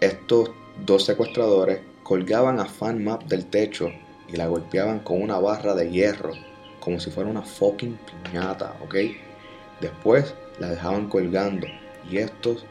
estos 0.00 0.52
dos 0.84 1.04
secuestradores 1.04 1.80
colgaban 2.04 2.60
a 2.60 2.66
Fan 2.66 3.02
Map 3.02 3.24
del 3.24 3.46
techo 3.46 3.90
y 4.28 4.36
la 4.36 4.46
golpeaban 4.46 5.00
con 5.00 5.20
una 5.20 5.40
barra 5.40 5.74
de 5.74 5.90
hierro, 5.90 6.30
como 6.78 7.00
si 7.00 7.10
fuera 7.10 7.28
una 7.28 7.42
fucking 7.42 7.98
piñata, 8.22 8.76
¿ok? 8.84 8.94
Después 9.80 10.36
la 10.60 10.68
dejaban 10.68 11.08
colgando 11.08 11.66
y 12.08 12.18
estos 12.18 12.64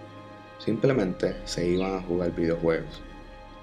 simplemente 0.57 1.35
se 1.43 1.67
iban 1.67 1.95
a 1.95 2.01
jugar 2.03 2.31
videojuegos. 2.31 3.01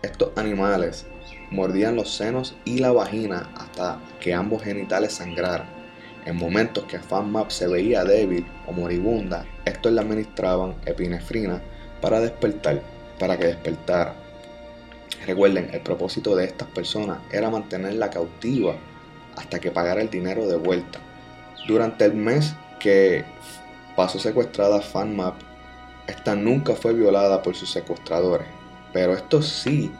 Estos 0.02 0.36
animales 0.36 1.06
mordían 1.50 1.96
los 1.96 2.14
senos 2.14 2.54
y 2.66 2.80
la 2.80 2.92
vagina 2.92 3.50
hasta 3.56 3.98
que 4.20 4.34
ambos 4.34 4.62
genitales 4.62 5.14
sangraran. 5.14 5.81
En 6.24 6.36
momentos 6.36 6.84
que 6.84 7.00
Fan 7.00 7.32
Map 7.32 7.50
se 7.50 7.66
veía 7.66 8.04
débil 8.04 8.46
o 8.66 8.72
moribunda, 8.72 9.44
estos 9.64 9.92
le 9.92 10.00
administraban 10.00 10.76
epinefrina 10.86 11.60
para 12.00 12.20
despertar, 12.20 12.80
para 13.18 13.36
que 13.36 13.46
despertara. 13.46 14.14
Recuerden, 15.26 15.70
el 15.72 15.80
propósito 15.80 16.36
de 16.36 16.44
estas 16.44 16.68
personas 16.68 17.18
era 17.32 17.50
mantenerla 17.50 18.10
cautiva 18.10 18.76
hasta 19.36 19.58
que 19.58 19.70
pagara 19.70 20.00
el 20.00 20.10
dinero 20.10 20.46
de 20.46 20.56
vuelta. 20.56 21.00
Durante 21.66 22.04
el 22.04 22.14
mes 22.14 22.54
que 22.78 23.24
pasó 23.96 24.18
secuestrada 24.18 24.80
Fan 24.80 25.16
Map, 25.16 25.34
esta 26.06 26.34
nunca 26.34 26.74
fue 26.74 26.92
violada 26.92 27.42
por 27.42 27.54
sus 27.54 27.70
secuestradores, 27.70 28.46
pero 28.92 29.14
estos 29.14 29.48
sí 29.48 29.90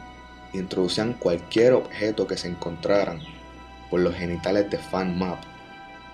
introducían 0.53 1.13
cualquier 1.13 1.73
objeto 1.73 2.27
que 2.27 2.37
se 2.37 2.47
encontraran 2.47 3.19
por 3.89 4.01
los 4.01 4.15
genitales 4.15 4.69
de 4.69 4.77
Fan 4.77 5.17
Map. 5.17 5.52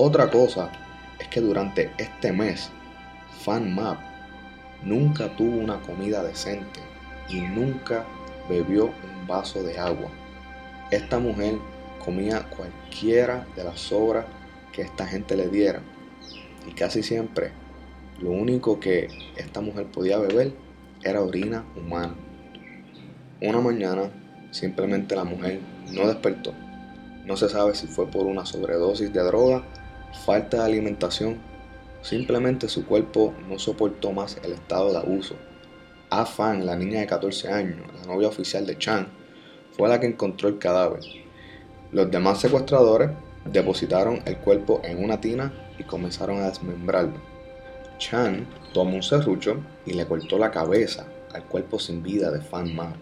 Otra 0.01 0.29
cosa 0.29 0.71
es 1.19 1.27
que 1.27 1.41
durante 1.41 1.91
este 1.97 2.31
mes, 2.31 2.71
Fan 3.41 3.75
Map 3.75 3.99
nunca 4.81 5.27
tuvo 5.35 5.57
una 5.57 5.81
comida 5.81 6.23
decente 6.23 6.79
y 7.27 7.41
nunca 7.41 8.05
bebió 8.47 8.85
un 8.85 9.27
vaso 9.27 9.61
de 9.61 9.77
agua. 9.77 10.09
Esta 10.89 11.19
mujer 11.19 11.55
comía 12.05 12.49
cualquiera 12.49 13.45
de 13.57 13.65
las 13.65 13.77
sobras 13.77 14.25
que 14.71 14.83
esta 14.83 15.05
gente 15.05 15.35
le 15.35 15.49
diera 15.49 15.81
y 16.65 16.71
casi 16.71 17.03
siempre 17.03 17.51
lo 18.21 18.31
único 18.31 18.79
que 18.79 19.09
esta 19.35 19.59
mujer 19.59 19.87
podía 19.87 20.17
beber 20.17 20.53
era 21.03 21.21
orina 21.21 21.65
humana. 21.75 22.15
Una 23.41 23.59
mañana 23.59 24.09
simplemente 24.51 25.13
la 25.13 25.25
mujer 25.25 25.59
no 25.91 26.07
despertó. 26.07 26.53
No 27.25 27.35
se 27.35 27.49
sabe 27.49 27.75
si 27.75 27.87
fue 27.87 28.07
por 28.07 28.27
una 28.27 28.45
sobredosis 28.45 29.11
de 29.11 29.21
droga, 29.23 29.65
falta 30.13 30.57
de 30.57 30.63
alimentación, 30.63 31.37
simplemente 32.01 32.69
su 32.69 32.85
cuerpo 32.85 33.33
no 33.47 33.59
soportó 33.59 34.11
más 34.11 34.37
el 34.43 34.53
estado 34.53 34.91
de 34.91 34.97
abuso. 34.97 35.35
A 36.09 36.25
Fan, 36.25 36.65
la 36.65 36.75
niña 36.75 37.01
de 37.01 37.07
14 37.07 37.51
años, 37.51 37.87
la 37.99 38.11
novia 38.11 38.27
oficial 38.27 38.65
de 38.65 38.77
Chan, 38.77 39.07
fue 39.71 39.87
la 39.87 39.99
que 39.99 40.07
encontró 40.07 40.49
el 40.49 40.57
cadáver. 40.57 41.01
Los 41.91 42.09
demás 42.11 42.39
secuestradores 42.39 43.11
depositaron 43.45 44.21
el 44.25 44.37
cuerpo 44.37 44.81
en 44.83 45.03
una 45.03 45.21
tina 45.21 45.53
y 45.77 45.83
comenzaron 45.83 46.39
a 46.41 46.49
desmembrarlo. 46.49 47.19
Chan 47.97 48.47
tomó 48.73 48.95
un 48.95 49.03
serrucho 49.03 49.57
y 49.85 49.93
le 49.93 50.05
cortó 50.05 50.37
la 50.37 50.51
cabeza 50.51 51.07
al 51.33 51.43
cuerpo 51.45 51.79
sin 51.79 52.01
vida 52.01 52.31
de 52.31 52.41
Fan 52.41 52.75
Map. 52.75 52.95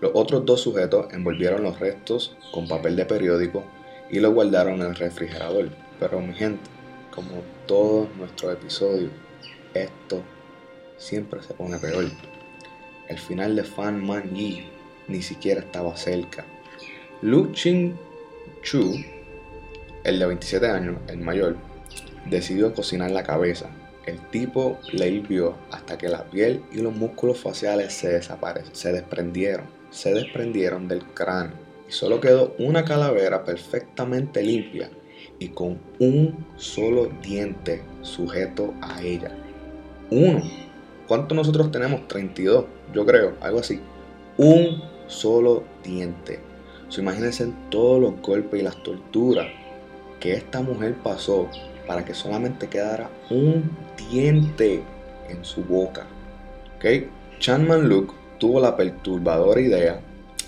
Los 0.00 0.12
otros 0.14 0.46
dos 0.46 0.62
sujetos 0.62 1.12
envolvieron 1.12 1.62
los 1.62 1.78
restos 1.78 2.36
con 2.52 2.66
papel 2.66 2.96
de 2.96 3.04
periódico 3.04 3.64
y 4.10 4.18
lo 4.18 4.32
guardaron 4.32 4.80
en 4.80 4.88
el 4.88 4.94
refrigerador. 4.94 5.68
Pero 6.00 6.18
mi 6.20 6.32
gente, 6.32 6.62
como 7.14 7.42
todos 7.66 8.08
nuestros 8.16 8.54
episodios, 8.54 9.12
esto 9.74 10.22
siempre 10.96 11.42
se 11.42 11.52
pone 11.52 11.78
peor. 11.78 12.06
El 13.06 13.18
final 13.18 13.54
de 13.54 13.64
Fan 13.64 14.04
Man 14.04 14.34
Yi 14.34 14.66
ni 15.08 15.20
siquiera 15.20 15.60
estaba 15.60 15.94
cerca. 15.96 16.46
Lu 17.20 17.52
Ching 17.52 17.94
Chu, 18.62 18.94
el 20.04 20.18
de 20.18 20.26
27 20.26 20.66
años, 20.66 20.96
el 21.08 21.18
mayor, 21.18 21.56
decidió 22.24 22.72
cocinar 22.72 23.10
la 23.10 23.22
cabeza. 23.22 23.68
El 24.06 24.18
tipo 24.30 24.78
le 24.92 25.10
hirvió 25.10 25.54
hasta 25.70 25.98
que 25.98 26.08
la 26.08 26.24
piel 26.24 26.64
y 26.72 26.78
los 26.78 26.94
músculos 26.94 27.38
faciales 27.38 27.92
se 27.92 28.08
desaparecieron, 28.08 28.74
se 28.74 28.92
desprendieron, 28.92 29.66
se 29.90 30.14
desprendieron 30.14 30.88
del 30.88 31.04
cráneo 31.04 31.58
y 31.86 31.92
solo 31.92 32.20
quedó 32.20 32.54
una 32.58 32.84
calavera 32.84 33.44
perfectamente 33.44 34.42
limpia 34.42 34.90
y 35.40 35.48
con 35.48 35.78
un 35.98 36.46
solo 36.56 37.10
diente 37.22 37.82
sujeto 38.02 38.74
a 38.80 39.02
ella. 39.02 39.32
Uno. 40.10 40.42
¿Cuántos 41.08 41.34
nosotros 41.34 41.72
tenemos? 41.72 42.06
32, 42.06 42.66
yo 42.94 43.04
creo, 43.04 43.34
algo 43.40 43.58
así. 43.58 43.80
Un 44.36 44.80
solo 45.08 45.64
diente. 45.82 46.38
Imagínense 46.96 47.52
todos 47.70 48.00
los 48.00 48.20
golpes 48.20 48.60
y 48.60 48.64
las 48.64 48.80
torturas 48.82 49.46
que 50.20 50.34
esta 50.34 50.60
mujer 50.60 50.96
pasó 51.02 51.48
para 51.86 52.04
que 52.04 52.14
solamente 52.14 52.68
quedara 52.68 53.10
un 53.30 53.70
diente 54.10 54.82
en 55.28 55.44
su 55.44 55.64
boca. 55.64 56.06
¿Ok? 56.76 57.08
Chanman 57.38 57.88
Luke 57.88 58.14
tuvo 58.38 58.60
la 58.60 58.76
perturbadora 58.76 59.60
idea 59.60 60.00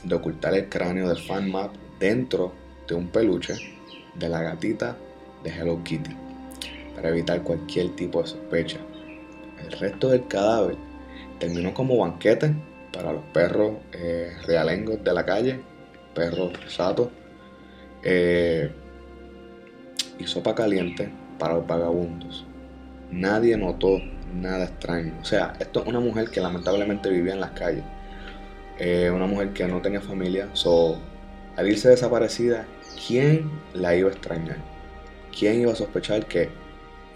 de 0.05 0.15
ocultar 0.15 0.55
el 0.55 0.69
cráneo 0.69 1.09
de 1.09 1.17
Fan 1.17 1.51
Map 1.51 1.73
dentro 1.99 2.53
de 2.87 2.95
un 2.95 3.09
peluche 3.09 3.55
de 4.15 4.29
la 4.29 4.43
gatita 4.43 4.97
de 5.43 5.51
Hello 5.51 5.83
Kitty 5.83 6.17
para 6.95 7.09
evitar 7.09 7.43
cualquier 7.43 7.95
tipo 7.97 8.23
de 8.23 8.29
sospecha. 8.29 8.79
El 9.65 9.73
resto 9.79 10.09
del 10.09 10.27
cadáver 10.27 10.77
terminó 11.39 11.73
como 11.75 11.99
banquete 11.99 12.55
para 12.93 13.13
los 13.13 13.23
perros 13.33 13.79
eh, 13.93 14.33
realengos 14.47 15.03
de 15.03 15.13
la 15.13 15.25
calle, 15.25 15.61
perros 16.15 16.53
satos, 16.69 17.09
eh, 18.03 18.71
y 20.19 20.27
sopa 20.27 20.55
caliente 20.55 21.11
para 21.39 21.55
los 21.55 21.67
vagabundos. 21.67 22.45
Nadie 23.11 23.57
notó 23.57 23.99
nada 24.35 24.65
extraño. 24.65 25.15
O 25.21 25.25
sea, 25.25 25.55
esto 25.59 25.83
es 25.83 25.87
una 25.87 26.01
mujer 26.01 26.31
que 26.31 26.41
lamentablemente 26.41 27.11
vivía 27.11 27.35
en 27.35 27.41
las 27.41 27.51
calles. 27.51 27.85
Eh, 28.79 29.11
una 29.11 29.27
mujer 29.27 29.53
que 29.53 29.67
no 29.67 29.81
tenía 29.81 30.01
familia. 30.01 30.49
Al 31.57 31.69
irse 31.69 31.89
desaparecida, 31.89 32.67
¿quién 33.07 33.51
la 33.75 33.95
iba 33.95 34.09
a 34.09 34.13
extrañar? 34.13 34.59
¿Quién 35.37 35.61
iba 35.61 35.73
a 35.73 35.77
sospechar 35.77 36.27
que 36.27 36.51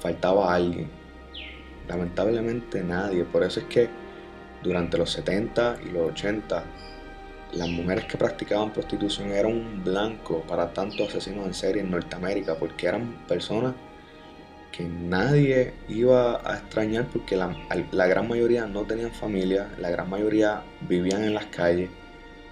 faltaba 0.01 0.55
alguien? 0.55 0.89
Lamentablemente 1.89 2.83
nadie. 2.83 3.25
Por 3.25 3.43
eso 3.45 3.61
es 3.61 3.67
que 3.67 3.89
durante 4.63 4.99
los 4.99 5.11
70 5.11 5.79
y 5.87 5.91
los 5.91 6.11
80, 6.11 6.65
las 7.53 7.69
mujeres 7.69 8.05
que 8.05 8.19
practicaban 8.19 8.73
prostitución 8.73 9.31
eran 9.31 9.53
un 9.53 9.85
blanco 9.85 10.43
para 10.43 10.73
tantos 10.73 11.09
asesinos 11.09 11.47
en 11.47 11.55
serie 11.55 11.83
en 11.83 11.91
Norteamérica, 11.91 12.57
porque 12.57 12.87
eran 12.87 13.27
personas 13.27 13.75
que 14.73 14.85
nadie 14.85 15.75
iba 15.89 16.41
a 16.45 16.59
extrañar 16.59 17.07
porque 17.11 17.37
la, 17.37 17.57
la 17.93 18.07
gran 18.07 18.29
mayoría 18.29 18.67
no 18.67 18.83
tenían 18.85 19.13
familia, 19.13 19.71
la 19.79 19.91
gran 19.91 20.11
mayoría 20.11 20.63
vivían 20.81 21.25
en 21.25 21.35
las 21.35 21.47
calles. 21.47 21.91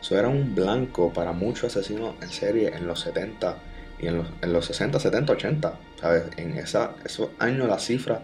Eso 0.04 0.18
era 0.18 0.28
un 0.28 0.54
blanco 0.54 1.10
para 1.14 1.32
muchos 1.32 1.74
asesinos 1.74 2.14
en 2.20 2.28
serie 2.28 2.76
en 2.76 2.86
los 2.86 3.00
70 3.00 3.56
y 3.98 4.08
en 4.08 4.18
los, 4.18 4.26
en 4.42 4.52
los 4.52 4.66
60, 4.66 5.00
70, 5.00 5.32
80. 5.32 5.78
¿sabes? 5.98 6.24
En 6.36 6.58
esa, 6.58 6.94
esos 7.06 7.30
años 7.38 7.66
las 7.66 7.86
cifras 7.86 8.20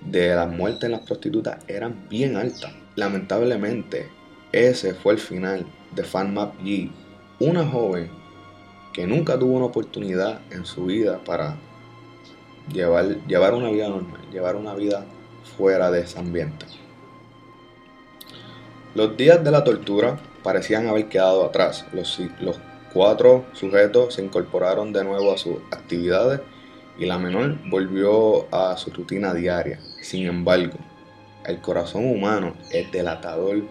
de 0.00 0.32
las 0.32 0.48
muertes 0.48 0.84
en 0.84 0.92
las 0.92 1.00
prostitutas 1.00 1.58
eran 1.66 2.08
bien 2.08 2.36
altas. 2.36 2.70
Lamentablemente, 2.94 4.08
ese 4.52 4.94
fue 4.94 5.14
el 5.14 5.18
final 5.18 5.66
de 5.92 6.04
Fan 6.04 6.32
Map 6.34 6.56
G, 6.60 6.88
una 7.40 7.66
joven 7.66 8.08
que 8.92 9.04
nunca 9.04 9.36
tuvo 9.36 9.56
una 9.56 9.66
oportunidad 9.66 10.40
en 10.52 10.64
su 10.64 10.84
vida 10.84 11.18
para 11.24 11.56
llevar, 12.72 13.26
llevar 13.26 13.54
una 13.54 13.70
vida 13.70 13.88
normal, 13.88 14.20
llevar 14.30 14.54
una 14.54 14.72
vida 14.72 15.04
fuera 15.56 15.90
de 15.90 16.02
ese 16.02 16.16
ambiente. 16.20 16.64
Los 18.94 19.16
días 19.16 19.42
de 19.42 19.50
la 19.50 19.64
tortura 19.64 20.20
parecían 20.48 20.86
haber 20.86 21.10
quedado 21.10 21.44
atrás. 21.44 21.84
Los, 21.92 22.18
cuatro 22.90 23.44
sujetos 23.52 24.14
se 24.14 24.24
incorporaron 24.24 24.94
de 24.94 25.04
nuevo 25.04 25.30
a 25.30 25.36
sus 25.36 25.58
actividades 25.70 26.40
y 26.98 27.04
la 27.04 27.18
menor 27.18 27.58
volvió 27.68 28.46
a 28.50 28.74
su 28.78 28.90
rutina 28.90 29.34
diaria. 29.34 29.78
Sin 30.00 30.26
embargo, 30.26 30.78
el 31.44 31.60
corazón 31.60 32.06
humano 32.06 32.54
es 32.70 32.90
delatador 32.90 33.62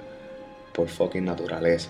por 0.71 0.87
fucking 0.87 1.25
naturaleza. 1.25 1.89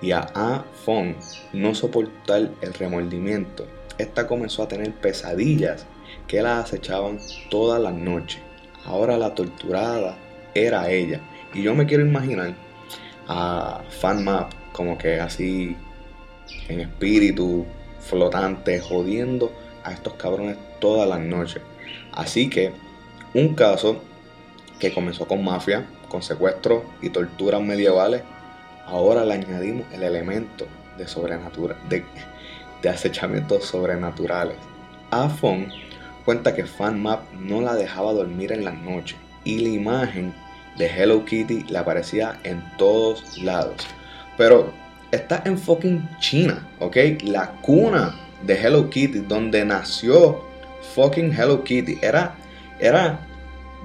Y 0.00 0.12
a 0.12 0.26
A. 0.34 0.64
Fong 0.86 1.14
no 1.52 1.74
soportar 1.74 2.48
el 2.62 2.72
remordimiento, 2.72 3.66
esta 3.98 4.26
comenzó 4.26 4.62
a 4.62 4.68
tener 4.68 4.90
pesadillas 4.94 5.84
que 6.28 6.40
la 6.40 6.60
acechaban 6.60 7.18
todas 7.50 7.78
las 7.78 7.92
noches. 7.92 8.40
Ahora 8.86 9.18
la 9.18 9.34
torturada 9.34 10.16
era 10.54 10.88
ella. 10.90 11.20
Y 11.52 11.60
yo 11.60 11.74
me 11.74 11.84
quiero 11.84 12.06
imaginar 12.06 12.63
a 13.28 13.82
Fan 14.00 14.24
Map 14.24 14.52
como 14.72 14.98
que 14.98 15.20
así 15.20 15.76
en 16.68 16.80
espíritu 16.80 17.64
flotante, 18.00 18.80
jodiendo 18.80 19.52
a 19.84 19.92
estos 19.92 20.14
cabrones 20.14 20.56
todas 20.80 21.08
las 21.08 21.20
noches. 21.20 21.62
Así 22.12 22.48
que 22.48 22.72
un 23.32 23.54
caso 23.54 24.00
que 24.78 24.92
comenzó 24.92 25.26
con 25.26 25.44
mafia, 25.44 25.86
con 26.08 26.22
secuestros 26.22 26.82
y 27.00 27.10
torturas 27.10 27.60
medievales, 27.62 28.22
ahora 28.86 29.24
le 29.24 29.34
añadimos 29.34 29.86
el 29.92 30.02
elemento 30.02 30.66
de 30.98 31.08
sobrenatural, 31.08 31.76
de, 31.88 32.04
acechamientos 32.88 33.64
sobrenaturales. 33.64 34.56
Afon 35.10 35.68
cuenta 36.24 36.54
que 36.54 36.66
Fan 36.66 37.02
Map 37.02 37.32
no 37.32 37.60
la 37.62 37.74
dejaba 37.74 38.12
dormir 38.12 38.52
en 38.52 38.64
las 38.64 38.74
noches 38.74 39.16
y 39.42 39.58
la 39.60 39.68
imagen 39.70 40.34
de 40.76 40.86
Hello 40.86 41.24
Kitty 41.24 41.64
le 41.68 41.78
aparecía 41.78 42.38
en 42.44 42.62
todos 42.76 43.38
lados. 43.38 43.76
Pero 44.36 44.72
está 45.10 45.42
en 45.44 45.58
fucking 45.58 46.08
China, 46.18 46.66
¿ok? 46.80 46.96
La 47.22 47.52
cuna 47.62 48.14
de 48.42 48.54
Hello 48.54 48.90
Kitty, 48.90 49.20
donde 49.20 49.64
nació 49.64 50.42
fucking 50.94 51.32
Hello 51.32 51.62
Kitty. 51.62 51.98
Era, 52.02 52.34
era 52.80 53.20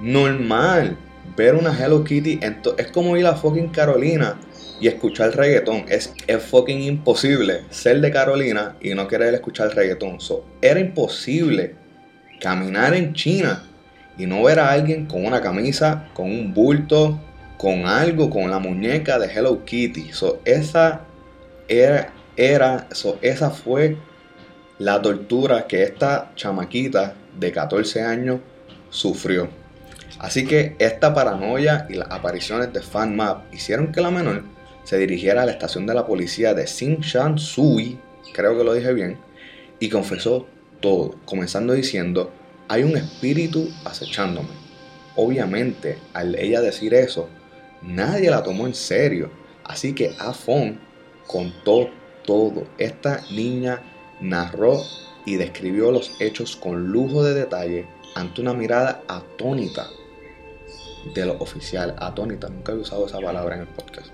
normal 0.00 0.96
ver 1.36 1.54
una 1.54 1.76
Hello 1.76 2.04
Kitty. 2.04 2.40
es 2.76 2.86
como 2.88 3.16
ir 3.16 3.26
a 3.26 3.34
fucking 3.34 3.68
Carolina 3.68 4.36
y 4.80 4.88
escuchar 4.88 5.36
reggaetón. 5.36 5.84
Es, 5.88 6.12
es 6.26 6.42
fucking 6.42 6.82
imposible 6.82 7.62
ser 7.70 8.00
de 8.00 8.10
Carolina 8.10 8.76
y 8.80 8.94
no 8.94 9.06
querer 9.06 9.34
escuchar 9.34 9.74
reggaetón. 9.74 10.20
So, 10.20 10.44
era 10.60 10.80
imposible 10.80 11.74
caminar 12.40 12.94
en 12.94 13.12
China 13.12 13.62
y 14.20 14.26
no 14.26 14.42
ver 14.42 14.58
a 14.58 14.70
alguien 14.70 15.06
con 15.06 15.24
una 15.24 15.40
camisa, 15.40 16.10
con 16.12 16.26
un 16.30 16.52
bulto, 16.52 17.18
con 17.56 17.86
algo, 17.86 18.28
con 18.28 18.50
la 18.50 18.58
muñeca 18.58 19.18
de 19.18 19.32
Hello 19.32 19.64
Kitty. 19.64 20.12
So, 20.12 20.42
esa 20.44 21.00
era, 21.68 22.12
era 22.36 22.86
esa 23.22 23.50
fue 23.50 23.96
la 24.78 25.00
tortura 25.00 25.66
que 25.66 25.82
esta 25.82 26.32
chamaquita 26.36 27.14
de 27.38 27.50
14 27.50 28.02
años 28.02 28.40
sufrió. 28.90 29.48
Así 30.18 30.44
que 30.44 30.76
esta 30.78 31.14
paranoia 31.14 31.86
y 31.88 31.94
las 31.94 32.10
apariciones 32.10 32.74
de 32.74 32.82
Fan 32.82 33.16
Map 33.16 33.44
hicieron 33.54 33.90
que 33.90 34.02
la 34.02 34.10
menor 34.10 34.44
se 34.84 34.98
dirigiera 34.98 35.42
a 35.42 35.46
la 35.46 35.52
estación 35.52 35.86
de 35.86 35.94
la 35.94 36.06
policía 36.06 36.52
de 36.52 36.66
Shan 36.66 37.38
Sui, 37.38 37.98
creo 38.34 38.58
que 38.58 38.64
lo 38.64 38.74
dije 38.74 38.92
bien, 38.92 39.16
y 39.78 39.88
confesó 39.88 40.46
todo, 40.80 41.14
comenzando 41.24 41.72
diciendo, 41.72 42.32
hay 42.70 42.84
un 42.84 42.96
espíritu 42.96 43.68
acechándome. 43.84 44.48
Obviamente, 45.16 45.98
al 46.14 46.36
ella 46.36 46.60
decir 46.60 46.94
eso, 46.94 47.28
nadie 47.82 48.30
la 48.30 48.44
tomó 48.44 48.68
en 48.68 48.74
serio, 48.74 49.28
así 49.64 49.92
que 49.92 50.14
Afon 50.20 50.78
contó 51.26 51.90
todo. 52.24 52.68
Esta 52.78 53.20
niña 53.32 53.82
narró 54.20 54.80
y 55.26 55.34
describió 55.34 55.90
los 55.90 56.12
hechos 56.20 56.54
con 56.54 56.92
lujo 56.92 57.24
de 57.24 57.34
detalle 57.34 57.88
ante 58.14 58.40
una 58.40 58.54
mirada 58.54 59.02
atónita 59.08 59.88
de 61.12 61.26
lo 61.26 61.38
oficial. 61.40 61.96
Atónita, 61.98 62.48
nunca 62.48 62.70
he 62.70 62.76
usado 62.76 63.06
esa 63.06 63.18
palabra 63.18 63.56
en 63.56 63.62
el 63.62 63.68
podcast 63.68 64.12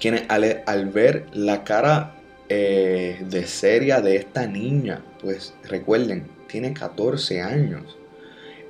quienes 0.00 0.24
al, 0.28 0.90
ver 0.90 1.26
la 1.32 1.64
cara 1.64 2.14
eh, 2.48 3.24
de 3.28 3.46
seria 3.46 4.00
de 4.00 4.16
esta 4.16 4.46
niña, 4.46 5.02
pues 5.20 5.54
recuerden, 5.64 6.35
tiene 6.48 6.72
14 6.72 7.42
años. 7.42 7.96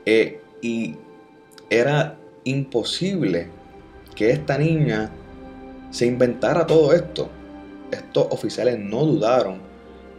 Eh, 0.05 0.41
y 0.63 0.97
era 1.71 2.17
imposible 2.45 3.49
que 4.15 4.31
esta 4.31 4.59
niña 4.59 5.11
se 5.91 6.07
inventara 6.07 6.67
todo 6.67 6.93
esto. 6.93 7.29
Estos 7.91 8.27
oficiales 8.31 8.79
no 8.79 9.05
dudaron 9.05 9.61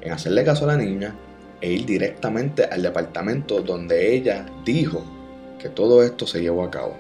en 0.01 0.11
hacerle 0.11 0.43
caso 0.43 0.65
a 0.65 0.67
la 0.67 0.77
niña 0.77 1.15
e 1.61 1.71
ir 1.71 1.85
directamente 1.85 2.65
al 2.65 2.81
departamento 2.81 3.61
donde 3.61 4.13
ella 4.13 4.45
dijo 4.63 5.03
que 5.59 5.69
todo 5.69 6.03
esto 6.03 6.27
se 6.27 6.41
llevó 6.41 6.63
a 6.63 6.71
cabo. 6.71 6.95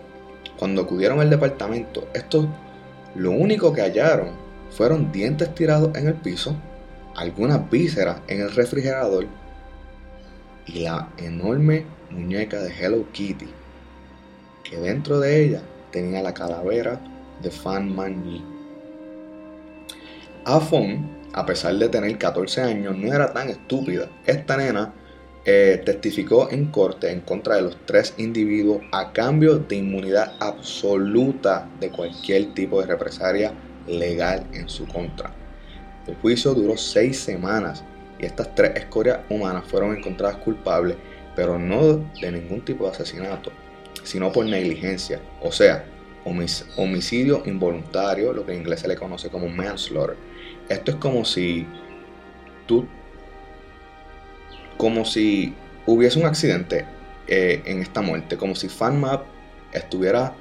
Cuando 0.57 0.81
acudieron 0.81 1.19
al 1.19 1.29
departamento, 1.29 2.07
estos 2.13 2.47
lo 3.15 3.31
único 3.31 3.73
que 3.73 3.81
hallaron 3.81 4.29
fueron 4.71 5.11
dientes 5.11 5.53
tirados 5.53 5.95
en 5.95 6.07
el 6.07 6.15
piso, 6.15 6.55
algunas 7.15 7.69
vísceras 7.69 8.21
en 8.27 8.41
el 8.41 8.51
refrigerador 8.51 9.27
y 10.67 10.79
la 10.79 11.09
enorme 11.17 11.85
muñeca 12.09 12.61
de 12.61 12.71
Hello 12.71 13.05
Kitty, 13.11 13.47
que 14.63 14.77
dentro 14.77 15.19
de 15.19 15.43
ella 15.43 15.61
tenía 15.91 16.21
la 16.21 16.33
calavera 16.33 16.99
de 17.41 17.51
Fan 17.51 17.95
Man 17.95 18.23
Yi. 18.23 18.43
Afon, 20.45 21.09
a 21.33 21.45
pesar 21.45 21.75
de 21.75 21.89
tener 21.89 22.17
14 22.17 22.61
años, 22.61 22.97
no 22.97 23.13
era 23.13 23.33
tan 23.33 23.49
estúpida. 23.49 24.09
Esta 24.25 24.57
nena 24.57 24.93
eh, 25.45 25.81
testificó 25.85 26.49
en 26.51 26.67
corte 26.67 27.11
en 27.11 27.21
contra 27.21 27.55
de 27.55 27.63
los 27.63 27.77
tres 27.85 28.13
individuos 28.17 28.81
a 28.91 29.11
cambio 29.13 29.59
de 29.59 29.77
inmunidad 29.77 30.33
absoluta 30.39 31.69
de 31.79 31.89
cualquier 31.89 32.53
tipo 32.53 32.81
de 32.81 32.87
represalia 32.87 33.53
legal 33.87 34.45
en 34.53 34.67
su 34.67 34.85
contra. 34.87 35.31
El 36.05 36.15
juicio 36.15 36.53
duró 36.53 36.77
seis 36.77 37.19
semanas 37.19 37.83
y 38.19 38.25
estas 38.25 38.53
tres 38.55 38.75
escorias 38.75 39.19
humanas 39.29 39.63
fueron 39.67 39.95
encontradas 39.95 40.37
culpables, 40.37 40.97
pero 41.35 41.59
no 41.59 41.97
de 42.19 42.31
ningún 42.31 42.61
tipo 42.61 42.85
de 42.85 42.91
asesinato, 42.91 43.51
sino 44.03 44.31
por 44.31 44.45
negligencia, 44.45 45.19
o 45.41 45.51
sea, 45.51 45.85
homicidio 46.75 47.43
involuntario, 47.45 48.33
lo 48.33 48.45
que 48.45 48.53
en 48.53 48.59
inglés 48.59 48.81
se 48.81 48.87
le 48.87 48.95
conoce 48.95 49.29
como 49.29 49.47
manslaughter. 49.47 50.17
Esto 50.67 50.91
es 50.91 50.97
como 50.97 51.23
si 51.23 51.65
tú 52.65 52.85
como 54.75 55.05
si 55.05 55.55
hubiese 55.85 56.19
un 56.19 56.25
accidente 56.25 56.85
eh, 57.27 57.61
en 57.65 57.81
esta 57.81 58.01
muerte, 58.01 58.37
como 58.37 58.55
si 58.55 58.69
FanMap 58.69 59.23
estuviera 59.73 60.35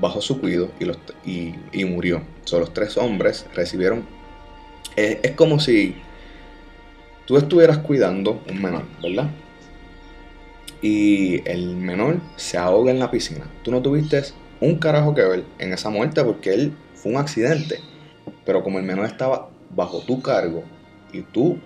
bajo 0.00 0.20
su 0.20 0.40
cuidado 0.40 0.70
y, 1.24 1.84
murió. 1.84 2.22
Son 2.44 2.60
los 2.60 2.74
tres 2.74 2.96
hombres 2.96 3.46
recibieron... 3.54 4.04
es 4.96 5.30
como 5.32 5.60
si 5.60 5.96
tú 7.26 7.36
estuvieras 7.36 7.78
cuidando 7.78 8.42
un 8.48 8.62
menor, 8.62 8.84
¿verdad? 9.02 9.30
Y 10.80 11.48
el 11.48 11.76
menor 11.76 12.20
se 12.36 12.58
ahoga 12.58 12.90
en 12.90 12.98
la 12.98 13.10
piscina. 13.10 13.44
Tú 13.62 13.70
no 13.70 13.82
tuviste 13.82 14.22
un 14.60 14.76
carajo 14.76 15.14
que 15.14 15.22
ver 15.22 15.44
en 15.58 15.72
esa 15.72 15.90
muerte 15.90 16.22
porque 16.24 16.54
él 16.54 16.72
fue 16.94 17.12
un 17.12 17.18
accidente. 17.18 17.80
Pero 18.44 18.62
como 18.62 18.78
el 18.78 18.84
menor 18.84 19.06
estaba 19.06 19.50
bajo 19.74 20.00
tu 20.00 20.22
cargo 20.22 20.62
y 21.12 21.22
tú 21.22 21.58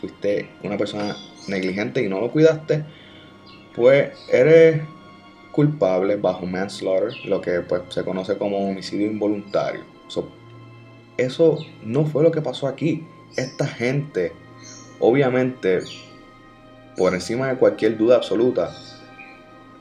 fuiste 0.00 0.48
una 0.62 0.76
persona 0.76 1.16
negligente 1.48 2.02
y 2.02 2.08
no 2.08 2.20
lo 2.20 2.30
cuidaste, 2.30 2.84
pues 3.74 4.10
eres 4.30 4.82
culpable 5.52 6.16
bajo 6.16 6.46
manslaughter, 6.46 7.12
lo 7.24 7.40
que 7.40 7.60
pues, 7.60 7.82
se 7.88 8.04
conoce 8.04 8.36
como 8.36 8.58
homicidio 8.58 9.06
involuntario. 9.06 9.82
eso 11.16 11.58
no 11.82 12.04
fue 12.04 12.22
lo 12.22 12.30
que 12.30 12.40
pasó 12.40 12.68
aquí. 12.68 13.04
Esta 13.36 13.66
gente, 13.66 14.32
obviamente, 15.00 15.80
por 16.96 17.14
encima 17.14 17.48
de 17.48 17.56
cualquier 17.56 17.96
duda 17.96 18.16
absoluta, 18.16 18.74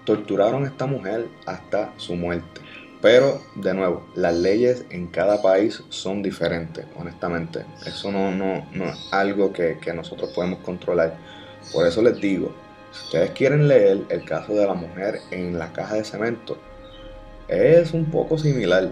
torturaron 0.06 0.64
a 0.64 0.68
esta 0.68 0.86
mujer 0.86 1.28
hasta 1.46 1.94
su 1.98 2.16
muerte. 2.16 2.62
Pero, 3.02 3.42
de 3.56 3.74
nuevo, 3.74 4.08
las 4.16 4.36
leyes 4.36 4.86
en 4.90 5.08
cada 5.08 5.42
país 5.42 5.84
son 5.90 6.24
diferentes, 6.24 6.86
honestamente. 6.98 7.64
Eso 7.86 8.12
no, 8.12 8.32
no, 8.32 8.66
no 8.74 8.86
es 8.86 9.10
algo 9.12 9.54
que, 9.54 9.78
que 9.80 9.94
nosotros 9.94 10.32
podemos 10.34 10.60
controlar. 10.60 11.16
Por 11.72 11.86
eso 11.86 12.02
les 12.02 12.20
digo, 12.20 12.56
si 12.92 13.04
ustedes 13.06 13.32
quieren 13.32 13.68
leer 13.68 14.02
el 14.10 14.24
caso 14.24 14.54
de 14.54 14.66
la 14.66 14.74
mujer 14.74 15.20
en 15.32 15.60
la 15.60 15.72
caja 15.74 15.96
de 15.96 16.04
cemento, 16.04 16.58
es 17.48 17.94
un 17.94 18.06
poco 18.06 18.38
similar, 18.38 18.92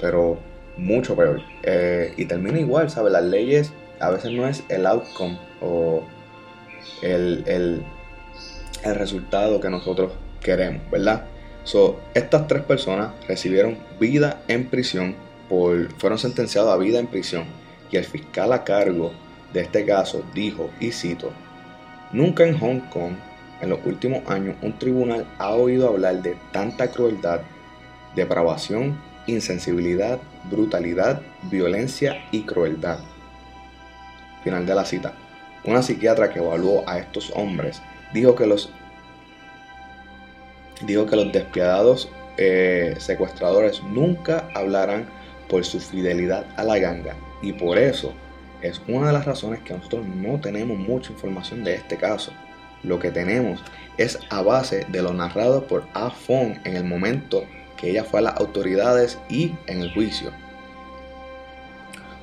pero 0.00 0.38
mucho 0.76 1.16
peor. 1.16 1.40
Eh, 1.62 2.14
y 2.16 2.26
termina 2.26 2.58
igual, 2.58 2.90
¿sabes? 2.90 3.12
Las 3.12 3.24
leyes 3.24 3.72
a 4.00 4.10
veces 4.10 4.32
no 4.32 4.46
es 4.46 4.62
el 4.68 4.86
outcome 4.86 5.38
o 5.60 6.02
el, 7.02 7.44
el, 7.46 7.84
el 8.84 8.94
resultado 8.94 9.60
que 9.60 9.70
nosotros 9.70 10.12
queremos, 10.40 10.82
¿verdad? 10.90 11.24
So, 11.64 11.98
estas 12.14 12.46
tres 12.46 12.62
personas 12.62 13.10
recibieron 13.26 13.76
vida 13.98 14.42
en 14.48 14.66
prisión, 14.66 15.16
por, 15.48 15.92
fueron 15.98 16.18
sentenciados 16.18 16.72
a 16.72 16.76
vida 16.76 16.98
en 16.98 17.08
prisión 17.08 17.44
y 17.90 17.96
el 17.96 18.04
fiscal 18.04 18.52
a 18.52 18.64
cargo 18.64 19.12
de 19.52 19.62
este 19.62 19.84
caso 19.84 20.22
dijo, 20.34 20.70
y 20.80 20.92
cito, 20.92 21.32
Nunca 22.12 22.46
en 22.46 22.58
Hong 22.58 22.80
Kong, 22.90 23.14
en 23.60 23.70
los 23.70 23.80
últimos 23.84 24.28
años, 24.30 24.54
un 24.62 24.78
tribunal 24.78 25.26
ha 25.38 25.50
oído 25.50 25.88
hablar 25.88 26.22
de 26.22 26.36
tanta 26.52 26.88
crueldad, 26.92 27.40
depravación, 28.14 28.96
insensibilidad, 29.26 30.20
brutalidad, 30.48 31.20
violencia 31.50 32.24
y 32.30 32.42
crueldad. 32.42 33.00
Final 34.46 34.64
de 34.64 34.76
la 34.76 34.84
cita. 34.84 35.12
Una 35.64 35.82
psiquiatra 35.82 36.30
que 36.30 36.38
evaluó 36.38 36.88
a 36.88 37.00
estos 37.00 37.32
hombres 37.34 37.82
dijo 38.14 38.36
que 38.36 38.46
los, 38.46 38.70
dijo 40.82 41.04
que 41.04 41.16
los 41.16 41.32
despiadados 41.32 42.08
eh, 42.36 42.94
secuestradores 42.96 43.82
nunca 43.82 44.48
hablarán 44.54 45.06
por 45.48 45.64
su 45.64 45.80
fidelidad 45.80 46.46
a 46.56 46.62
la 46.62 46.78
ganga 46.78 47.16
y 47.42 47.54
por 47.54 47.76
eso 47.76 48.12
es 48.62 48.80
una 48.86 49.08
de 49.08 49.14
las 49.14 49.24
razones 49.24 49.62
que 49.62 49.74
nosotros 49.74 50.06
no 50.06 50.38
tenemos 50.38 50.78
mucha 50.78 51.10
información 51.10 51.64
de 51.64 51.74
este 51.74 51.96
caso. 51.96 52.30
Lo 52.84 53.00
que 53.00 53.10
tenemos 53.10 53.60
es 53.98 54.16
a 54.30 54.42
base 54.42 54.86
de 54.90 55.02
lo 55.02 55.12
narrado 55.12 55.66
por 55.66 55.88
A. 55.92 56.08
Fong 56.08 56.58
en 56.62 56.76
el 56.76 56.84
momento 56.84 57.42
que 57.76 57.90
ella 57.90 58.04
fue 58.04 58.20
a 58.20 58.22
las 58.22 58.36
autoridades 58.36 59.18
y 59.28 59.56
en 59.66 59.80
el 59.80 59.92
juicio. 59.92 60.30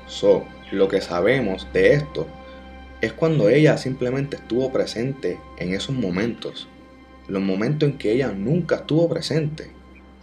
So, 0.08 0.46
lo 0.74 0.88
que 0.88 1.02
sabemos 1.02 1.68
de 1.74 1.94
esto 1.94 2.28
es 3.02 3.14
cuando 3.14 3.50
ella 3.50 3.78
simplemente 3.78 4.38
estuvo 4.38 4.72
presente 4.72 5.40
en 5.58 5.74
esos 5.74 5.96
momentos. 5.96 6.68
Los 7.28 7.42
momentos 7.42 7.90
en 7.90 7.98
que 7.98 8.12
ella 8.12 8.32
nunca 8.32 8.76
estuvo 8.76 9.08
presente. 9.10 9.72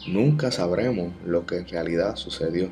Nunca 0.06 0.50
sabremos 0.50 1.12
lo 1.24 1.46
que 1.46 1.58
en 1.58 1.68
realidad 1.68 2.16
sucedió. 2.16 2.70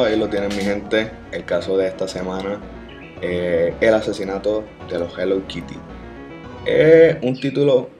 ahí 0.00 0.16
lo 0.16 0.28
tienen 0.28 0.48
mi 0.56 0.62
gente, 0.62 1.10
el 1.32 1.44
caso 1.44 1.76
de 1.76 1.88
esta 1.88 2.08
semana, 2.08 2.60
eh, 3.20 3.74
el 3.80 3.94
asesinato 3.94 4.64
de 4.88 4.98
los 4.98 5.18
Hello 5.18 5.46
Kitty. 5.46 5.76
Es 6.64 7.16
un 7.22 7.38
título 7.38 7.90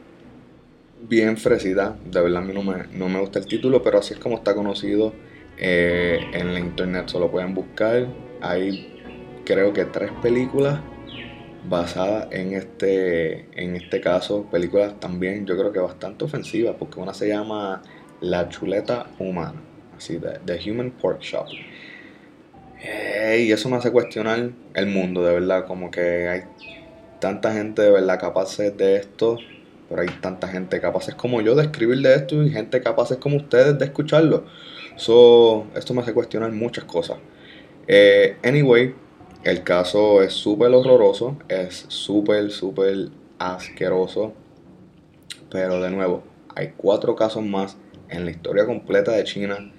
bien 1.09 1.37
fresida, 1.37 1.97
de 2.05 2.21
verdad 2.21 2.43
a 2.43 2.45
mí 2.45 2.53
no 2.53 2.63
me, 2.63 2.87
no 2.93 3.09
me 3.09 3.21
gusta 3.21 3.39
el 3.39 3.47
título, 3.47 3.83
pero 3.83 3.99
así 3.99 4.15
es 4.15 4.21
como 4.21 4.37
está 4.37 4.55
conocido 4.55 5.13
eh, 5.59 6.21
en 6.33 6.55
la 6.55 6.61
internet, 6.61 7.09
solo 7.09 7.31
pueden 7.31 7.55
buscar. 7.55 8.07
Hay 8.41 8.89
creo 9.45 9.73
que 9.73 9.85
tres 9.87 10.11
películas 10.23 10.81
basadas 11.69 12.29
en 12.31 12.55
este, 12.55 13.47
en 13.53 13.77
este 13.77 14.01
caso, 14.01 14.45
películas 14.51 14.99
también 15.01 15.47
yo 15.47 15.57
creo 15.57 15.73
que 15.73 15.79
bastante 15.79 16.25
ofensivas, 16.25 16.77
porque 16.79 17.01
una 17.01 17.15
se 17.15 17.29
llama 17.29 17.83
La 18.21 18.49
Chuleta 18.49 19.07
Humana, 19.19 19.61
así 19.97 20.19
de 20.19 20.41
The 20.45 20.71
Human 20.71 20.91
Pork 20.93 21.21
Shop 21.21 21.47
y 23.39 23.53
eso 23.53 23.69
me 23.69 23.77
hace 23.77 23.91
cuestionar 23.91 24.51
el 24.75 24.87
mundo, 24.87 25.25
de 25.25 25.35
verdad, 25.35 25.67
como 25.67 25.91
que 25.91 26.29
hay 26.29 26.41
tanta 27.21 27.53
gente 27.53 27.83
de 27.83 27.91
verdad 27.91 28.19
capaz 28.19 28.57
de 28.57 28.97
esto, 28.97 29.39
pero 29.93 30.09
hay 30.09 30.09
tanta 30.23 30.49
gente 30.49 30.81
capaz 30.81 31.15
como 31.15 31.43
yo 31.43 31.55
de 31.55 31.65
escribir 31.65 32.01
de 32.01 32.15
esto 32.15 32.43
y 32.43 32.51
gente 32.51 32.81
capaz 32.81 33.15
como 33.19 33.37
ustedes 33.37 33.79
de 33.79 33.85
escucharlo. 33.85 34.45
So, 34.97 35.67
esto 35.75 35.93
me 35.93 36.01
hace 36.01 36.15
cuestionar 36.15 36.51
muchas 36.51 36.85
cosas. 36.85 37.19
Eh, 37.87 38.39
anyway, 38.43 38.95
el 39.45 39.63
caso 39.63 40.23
es 40.23 40.33
súper 40.33 40.73
horroroso, 40.73 41.37
es 41.47 41.85
súper, 41.89 42.51
súper 42.51 43.11
asqueroso, 43.39 44.33
pero 45.51 45.79
de 45.79 45.91
nuevo, 45.91 46.25
hay 46.57 46.73
cuatro 46.75 47.15
casos 47.15 47.45
más 47.45 47.77
en 48.09 48.25
la 48.25 48.31
historia 48.31 48.65
completa 48.65 49.13
de 49.13 49.25
China 49.25 49.73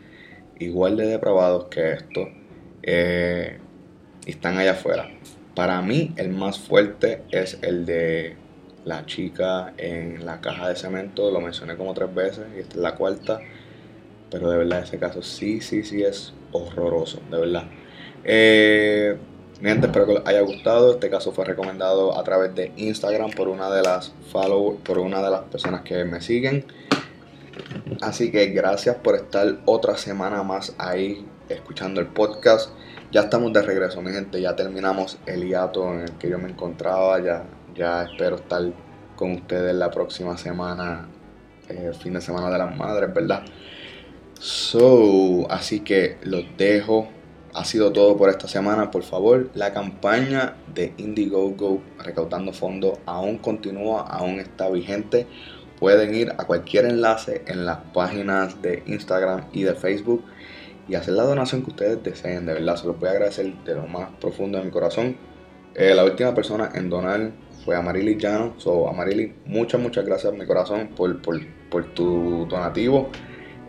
igual 0.59 0.95
de 0.95 1.07
depravados 1.07 1.66
que 1.66 1.93
esto 1.93 2.30
eh, 2.84 3.57
están 4.28 4.59
allá 4.59 4.74
afuera. 4.74 5.09
Para 5.55 5.82
mí 5.82 6.14
el 6.18 6.30
más 6.30 6.59
fuerte 6.59 7.24
es 7.32 7.57
el 7.64 7.88
de 7.88 8.43
la 8.86 9.05
chica 9.05 9.73
en 9.77 10.25
la 10.25 10.41
caja 10.41 10.69
de 10.69 10.75
cemento, 10.75 11.31
lo 11.31 11.41
mencioné 11.41 11.75
como 11.77 11.93
tres 11.93 12.13
veces 12.13 12.45
y 12.55 12.59
esta 12.59 12.75
es 12.75 12.81
la 12.81 12.95
cuarta, 12.95 13.39
pero 14.29 14.49
de 14.49 14.57
verdad 14.57 14.79
ese 14.79 14.97
caso 14.97 15.21
sí, 15.21 15.61
sí, 15.61 15.84
sí 15.84 16.03
es 16.03 16.34
horroroso, 16.51 17.19
de 17.29 17.39
verdad. 17.39 17.63
Eh, 18.23 19.17
gente, 19.61 19.88
espero 19.88 20.05
que 20.05 20.13
les 20.13 20.27
haya 20.27 20.41
gustado. 20.41 20.93
Este 20.93 21.09
caso 21.09 21.31
fue 21.31 21.45
recomendado 21.45 22.17
a 22.17 22.23
través 22.23 22.55
de 22.55 22.71
Instagram 22.77 23.31
por 23.31 23.47
una 23.47 23.69
de 23.69 23.81
las 23.81 24.13
follow, 24.31 24.77
por 24.77 24.99
una 24.99 25.21
de 25.21 25.29
las 25.29 25.41
personas 25.41 25.81
que 25.81 26.03
me 26.05 26.21
siguen. 26.21 26.65
Así 28.01 28.31
que 28.31 28.47
gracias 28.47 28.95
por 28.97 29.15
estar 29.15 29.59
otra 29.65 29.97
semana 29.97 30.43
más 30.43 30.73
ahí 30.77 31.25
escuchando 31.49 32.01
el 32.01 32.07
podcast. 32.07 32.71
Ya 33.11 33.21
estamos 33.21 33.53
de 33.53 33.61
regreso, 33.61 34.01
mi 34.01 34.11
gente. 34.11 34.41
Ya 34.41 34.55
terminamos 34.55 35.19
el 35.25 35.47
hiato 35.47 35.93
en 35.93 36.01
el 36.01 36.11
que 36.13 36.29
yo 36.29 36.39
me 36.39 36.49
encontraba. 36.49 37.19
Ya, 37.21 37.45
ya 37.76 38.03
espero 38.03 38.38
estar 38.38 38.61
con 39.15 39.32
ustedes 39.32 39.74
la 39.76 39.91
próxima 39.91 40.38
semana, 40.38 41.07
eh, 41.69 41.91
fin 41.99 42.13
de 42.13 42.21
semana 42.21 42.49
de 42.49 42.57
las 42.57 42.76
madres, 42.76 43.13
¿verdad? 43.13 43.43
So, 44.39 45.49
así 45.49 45.80
que 45.82 46.17
los 46.24 46.43
dejo. 46.57 47.07
ha 47.53 47.65
sido 47.65 47.93
todo 47.93 48.17
por 48.17 48.30
esta 48.30 48.47
semana. 48.47 48.89
Por 48.91 49.03
favor, 49.03 49.49
la 49.53 49.71
campaña 49.74 50.55
de 50.74 50.93
Indiegogo 50.97 51.82
recaudando 51.99 52.51
fondos 52.51 52.97
aún 53.05 53.38
continúa, 53.38 54.01
aún 54.01 54.39
está 54.39 54.69
vigente. 54.69 55.28
Pueden 55.80 56.15
ir 56.15 56.32
a 56.32 56.45
cualquier 56.45 56.86
enlace 56.86 57.43
en 57.47 57.65
las 57.65 57.78
páginas 57.93 58.61
de 58.61 58.84
Instagram 58.88 59.45
y 59.53 59.63
de 59.63 59.76
Facebook 59.76 60.24
y 60.88 60.95
hacer 60.95 61.13
la 61.13 61.24
donación 61.24 61.63
que 61.63 61.69
ustedes 61.69 62.03
deseen. 62.03 62.45
De 62.45 62.53
verdad, 62.53 62.76
se 62.76 62.88
los 62.88 62.99
voy 62.99 63.09
a 63.09 63.11
agradecer 63.11 63.53
de 63.63 63.76
lo 63.76 63.88
más 63.88 64.09
profundo 64.19 64.57
de 64.57 64.65
mi 64.65 64.71
corazón. 64.71 65.15
Eh, 65.76 65.93
la 65.95 66.03
última 66.03 66.34
persona 66.36 66.71
en 66.76 66.89
donar 66.89 67.32
fue 67.63 67.76
Amarili 67.76 68.17
Llano. 68.17 68.55
So, 68.57 68.88
Amarili, 68.88 69.34
muchas, 69.45 69.82
muchas 69.82 70.05
gracias 70.05 70.34
mi 70.34 70.45
corazón 70.45 70.89
por, 70.95 71.21
por, 71.21 71.39
por 71.69 71.93
tu 71.93 72.45
donativo. 72.47 73.09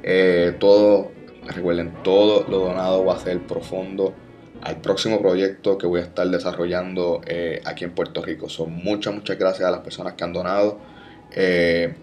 Eh, 0.02 0.56
todo, 0.58 1.12
recuerden, 1.46 1.94
todo 2.02 2.46
lo 2.48 2.58
donado 2.58 3.04
va 3.04 3.14
a 3.14 3.18
ser 3.18 3.40
profundo 3.46 4.14
al 4.62 4.80
próximo 4.80 5.20
proyecto 5.20 5.78
que 5.78 5.86
voy 5.86 6.00
a 6.00 6.04
estar 6.04 6.26
desarrollando 6.26 7.20
eh, 7.26 7.60
aquí 7.64 7.84
en 7.84 7.92
Puerto 7.92 8.22
Rico. 8.22 8.48
Son 8.48 8.72
muchas, 8.72 9.14
muchas 9.14 9.38
gracias 9.38 9.66
a 9.66 9.70
las 9.70 9.80
personas 9.80 10.14
que 10.14 10.24
han 10.24 10.32
donado. 10.32 10.78
Eh, 11.34 11.94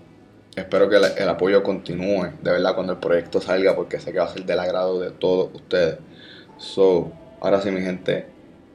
espero 0.56 0.89
que 0.89 0.97
el, 0.97 1.04
el 1.18 1.30
apoyo 1.30 1.64
continúe, 1.64 2.32
de 2.41 2.52
verdad, 2.52 2.76
cuando 2.76 2.93
el 2.93 2.99
proyecto 2.99 3.39
salga, 3.39 3.76
porque 3.76 3.99
sé 3.99 4.12
que 4.12 4.20
va 4.20 4.26
a 4.26 4.34
ser 4.34 4.45
del 4.45 4.60
agrado 4.60 4.99
de 4.99 5.12
todos 5.12 5.49
ustedes. 5.54 5.97
So, 6.58 7.12
ahora 7.39 7.62
sí, 7.62 7.72
mi 7.72 7.82
gente, 7.82 8.28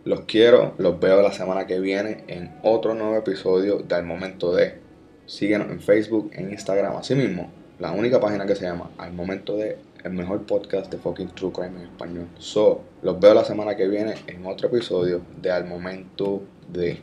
los 0.07 0.21
quiero, 0.21 0.73
los 0.79 1.01
veo 1.01 1.21
la 1.21 1.33
semana 1.33 1.67
que 1.67 1.81
viene 1.81 2.23
en 2.29 2.55
otro 2.63 2.95
nuevo 2.95 3.17
episodio 3.17 3.79
de 3.79 3.95
Al 3.97 4.05
Momento 4.07 4.55
de. 4.55 4.79
Síguenos 5.27 5.69
en 5.69 5.81
Facebook, 5.81 6.31
en 6.33 6.53
Instagram, 6.53 6.97
así 6.97 7.17
mismo. 7.17 7.51
La 7.81 7.91
única 7.91 8.21
página 8.21 8.47
que 8.47 8.55
se 8.55 8.65
llama 8.65 8.89
Al 8.99 9.13
Momento 9.13 9.57
de, 9.57 9.79
el 10.05 10.13
mejor 10.13 10.43
podcast 10.43 10.93
de 10.93 10.99
fucking 10.99 11.31
True 11.31 11.51
Crime 11.51 11.81
en 11.81 11.87
español. 11.87 12.29
So, 12.39 12.83
los 13.03 13.19
veo 13.19 13.35
la 13.35 13.45
semana 13.45 13.75
que 13.75 13.89
viene 13.89 14.15
en 14.29 14.47
otro 14.47 14.69
episodio 14.69 15.23
de 15.43 15.51
Al 15.51 15.67
Momento 15.67 16.41
de. 16.69 17.03